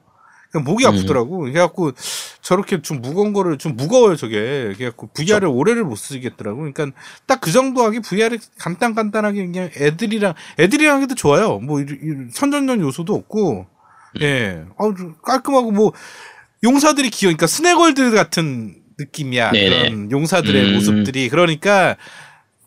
그냥 0.57 0.65
목이 0.65 0.85
음. 0.85 0.91
아프더라고 0.91 1.39
그래갖고 1.41 1.93
저렇게 2.41 2.83
좀 2.83 3.01
무거운 3.01 3.33
거를 3.33 3.59
좀 3.59 3.77
무거워요 3.77 4.17
저게 4.17 4.73
그래갖고 4.77 5.09
VR을 5.15 5.47
오래를 5.49 5.85
못 5.85 5.97
쓰겠더라고 5.97 6.59
그러니까 6.59 6.87
딱 7.27 7.41
그 7.41 7.53
정도 7.53 7.85
하기 7.85 8.01
VR이 8.01 8.39
간단 8.59 8.95
간단하게 8.95 9.47
그냥 9.47 9.71
애들이랑 9.77 10.35
애들이랑 10.59 11.03
해도 11.03 11.15
좋아요 11.15 11.59
뭐 11.59 11.81
선정적 12.33 12.81
요소도 12.81 13.15
없고 13.15 13.67
음. 14.17 14.23
예 14.23 14.65
어, 14.79 14.93
깔끔하고 15.23 15.71
뭐 15.71 15.93
용사들이 16.65 17.11
귀여워 17.11 17.31
그러니까 17.31 17.47
스네걸드 17.47 18.11
같은 18.13 18.77
느낌이야 18.99 19.53
네네. 19.53 19.69
그런 19.69 20.11
용사들의 20.11 20.65
음. 20.65 20.75
모습들이 20.75 21.29
그러니까 21.29 21.97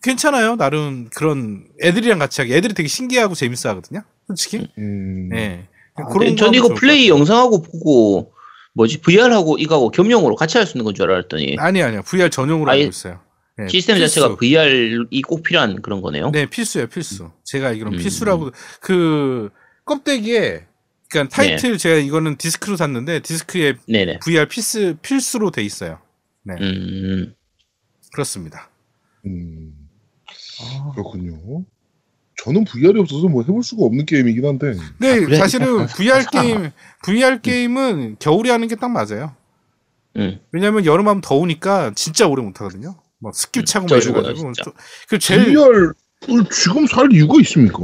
괜찮아요. 0.01 0.55
나름 0.55 1.09
그런 1.13 1.65
애들이랑 1.81 2.19
같이 2.19 2.41
하기. 2.41 2.53
애들이 2.53 2.73
되게 2.73 2.87
신기하고 2.87 3.35
재밌어 3.35 3.69
하거든요. 3.69 4.03
솔직히. 4.27 4.69
음. 4.77 5.29
예. 5.33 5.67
아, 6.01 6.05
그런 6.07 6.35
전거 6.35 6.57
이거 6.57 6.73
플레이 6.73 7.09
것 7.09 7.15
영상하고 7.17 7.61
보고 7.61 8.33
뭐지 8.73 8.99
VR하고 9.01 9.57
이거하고 9.57 9.89
겸용으로 9.91 10.35
같이 10.35 10.57
할 10.57 10.65
수 10.67 10.77
있는 10.77 10.85
건 10.85 10.93
줄 10.93 11.11
알았더니. 11.11 11.55
아니 11.59 11.81
아니요. 11.81 12.01
VR 12.03 12.29
전용으로 12.29 12.71
하고 12.71 12.81
있어요. 12.81 13.19
예, 13.61 13.67
시스템 13.67 13.97
필수. 13.97 14.15
자체가 14.15 14.35
VR이 14.35 15.21
꼭 15.23 15.43
필요한 15.43 15.81
그런 15.81 16.01
거네요. 16.01 16.31
네, 16.31 16.45
필수예요, 16.45 16.87
필수. 16.87 17.31
제가 17.43 17.67
알기로는 17.69 17.97
음. 17.97 18.01
필수라고 18.01 18.51
그 18.79 19.49
껍데기에 19.85 20.65
그러니까 21.09 21.35
타이틀 21.35 21.77
제가 21.77 21.95
이거는 21.95 22.37
디스크로 22.37 22.77
샀는데 22.77 23.19
디스크에 23.21 23.73
네네. 23.87 24.19
VR 24.23 24.47
필수 24.47 24.95
필수로 25.01 25.51
돼 25.51 25.63
있어요. 25.63 25.99
네. 26.43 26.53
음. 26.61 27.33
그렇습니다. 28.13 28.69
음, 29.25 29.73
그렇군요. 30.93 31.65
저는 32.43 32.63
VR이 32.65 32.99
없어서 32.99 33.27
뭐 33.27 33.41
해볼 33.43 33.63
수가 33.63 33.83
없는 33.85 34.05
게임이긴 34.05 34.45
한데. 34.45 34.73
네, 34.97 35.11
아, 35.13 35.19
그래? 35.19 35.37
사실은 35.37 35.85
VR 35.97 36.25
게임 36.31 36.71
VR 37.03 37.41
게임은 37.41 38.15
겨울에 38.19 38.49
하는 38.51 38.67
게 38.67 38.75
딱 38.75 38.89
맞아요. 38.89 39.35
음. 40.15 40.39
왜냐면 40.51 40.85
여름하면 40.85 41.21
더우니까 41.21 41.91
진짜 41.95 42.27
오래 42.27 42.41
못 42.41 42.59
하거든요. 42.61 42.95
막 43.19 43.35
습기 43.35 43.63
차고 43.65 43.87
막 43.87 43.97
이래가지고. 44.01 44.53
그 45.09 45.19
제일 45.19 45.45
VR을 45.53 45.93
지금 46.51 46.87
살 46.87 47.11
이유가 47.11 47.35
있습니까? 47.41 47.79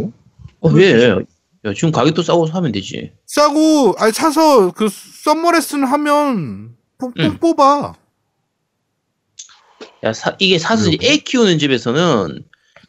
어, 0.61 0.69
왜? 0.69 1.09
야, 1.09 1.73
지금 1.73 1.91
가격도 1.91 2.21
싸고 2.23 2.47
사면 2.47 2.71
되지. 2.71 3.11
싸고 3.27 3.95
아니 3.97 4.11
사서 4.13 4.71
그 4.71 4.87
Summer 4.89 5.51
Lesson 5.51 5.83
하면 5.83 6.75
뽑, 6.97 7.13
음. 7.19 7.37
뽑아. 7.39 7.93
야, 10.03 10.13
사- 10.13 10.35
이게 10.39 10.57
사실? 10.59 10.97
애 11.03 11.17
키우는 11.17 11.59
집에서는 11.59 12.43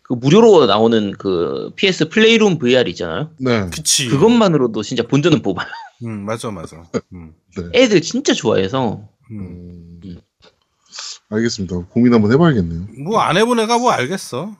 그 0.08 0.14
무료로 0.14 0.66
나오는 0.66 1.12
그 1.18 1.72
PS 1.74 2.08
Playroom 2.10 2.58
VR 2.58 2.88
있잖아요. 2.90 3.30
네. 3.40 3.68
그치. 3.70 4.08
그것만으로도 4.08 4.82
진짜 4.84 5.02
본전은 5.02 5.42
뽑아요. 5.42 5.66
음 6.04 6.24
맞아 6.24 6.50
맞아. 6.52 6.84
음. 7.12 7.32
네. 7.56 7.64
애들 7.74 8.00
진짜 8.02 8.32
좋아해서. 8.32 9.00
음. 9.32 10.00
음, 10.04 10.20
알겠습니다. 11.28 11.86
고민 11.90 12.14
한번 12.14 12.30
해봐야겠네요. 12.32 12.86
뭐 13.04 13.20
안 13.20 13.36
해본 13.36 13.58
애가 13.60 13.78
뭐 13.78 13.90
알겠어. 13.90 14.54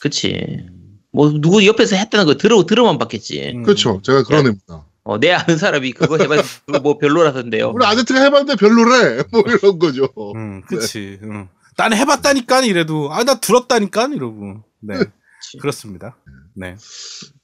그치. 0.00 0.64
뭐 1.10 1.30
누구 1.40 1.66
옆에서 1.66 1.96
했다는 1.96 2.26
거 2.26 2.36
들어 2.36 2.64
들어만 2.64 2.98
봤겠지. 2.98 3.52
음. 3.56 3.62
그렇죠. 3.64 4.00
제가 4.04 4.22
그런 4.22 4.44
야. 4.44 4.48
애입니다. 4.48 4.84
어, 5.02 5.18
내 5.18 5.32
아는 5.32 5.56
사람이 5.58 5.90
그거 5.92 6.18
해봐서 6.18 6.42
뭐 6.84 6.98
별로라던데요. 6.98 7.70
우리 7.74 7.84
아제트가 7.84 8.20
해봤는데 8.20 8.54
별로래. 8.56 9.24
뭐 9.32 9.42
이런 9.48 9.78
거죠. 9.80 10.06
음, 10.36 10.62
그치. 10.68 11.18
응. 11.24 11.48
난 11.78 11.94
해봤다니까 11.94 12.64
이래도 12.64 13.12
아 13.12 13.22
나 13.24 13.40
들었다니까 13.40 14.06
이러고. 14.08 14.64
네. 14.80 14.94
그렇습니다. 15.60 16.16
네. 16.54 16.76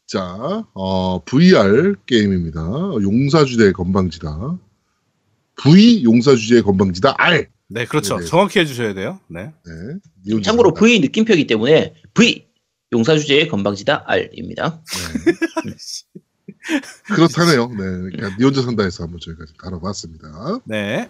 자, 0.06 0.64
어, 0.74 1.24
VR 1.24 1.94
게임입니다. 2.06 2.60
용사주제의 3.00 3.72
건방지다. 3.72 4.58
V 5.62 6.04
용사주제의 6.04 6.62
건방지다. 6.62 7.14
R. 7.16 7.46
네, 7.68 7.86
그렇죠. 7.86 8.18
네. 8.18 8.26
정확히 8.26 8.58
해주셔야 8.58 8.92
돼요. 8.94 9.20
네. 9.28 9.52
네. 9.64 10.40
참고로. 10.42 10.74
V 10.74 11.00
느낌표이기 11.00 11.46
때문에 11.46 11.94
V 12.12 12.46
용사 12.92 13.16
주제의 13.16 13.48
건방지다 13.48 14.04
R입니다. 14.06 14.82
그렇다네요. 17.14 17.68
네. 17.68 17.76
그러니까 17.76 18.36
니 18.36 18.44
혼자 18.44 18.62
산다에서 18.62 19.04
한번 19.04 19.20
저희가 19.20 19.44
좀 19.46 19.56
다뤄봤습니다. 19.62 20.58
네. 20.64 21.08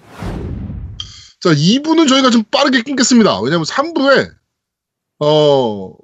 자, 1.44 1.50
2부는 1.50 2.08
저희가 2.08 2.30
좀 2.30 2.42
빠르게 2.44 2.80
끊겠습니다. 2.80 3.38
왜냐면 3.42 3.66
3부에, 3.66 4.32
어, 5.18 5.94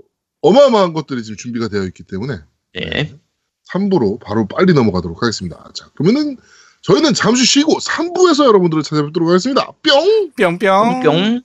어마어마한 0.42 0.92
것들이 0.92 1.22
지금 1.22 1.38
준비가 1.38 1.68
되어 1.68 1.85
있기 1.85 2.03
때문에 2.03 2.40
네. 2.74 3.14
3부로 3.72 4.20
바로 4.20 4.46
빨리 4.46 4.74
넘어가도록 4.74 5.22
하겠습니다. 5.22 5.70
자, 5.74 5.88
그러면은 5.94 6.37
저희는 6.83 7.14
잠시 7.14 7.46
쉬고 7.46 7.79
3부에서 7.79 8.44
여러분들을 8.44 8.83
찾아뵙도록 8.83 9.31
하겠습니다. 9.31 9.72
뿅! 9.83 10.33
뿅뿅. 10.37 11.03
뿅. 11.03 11.42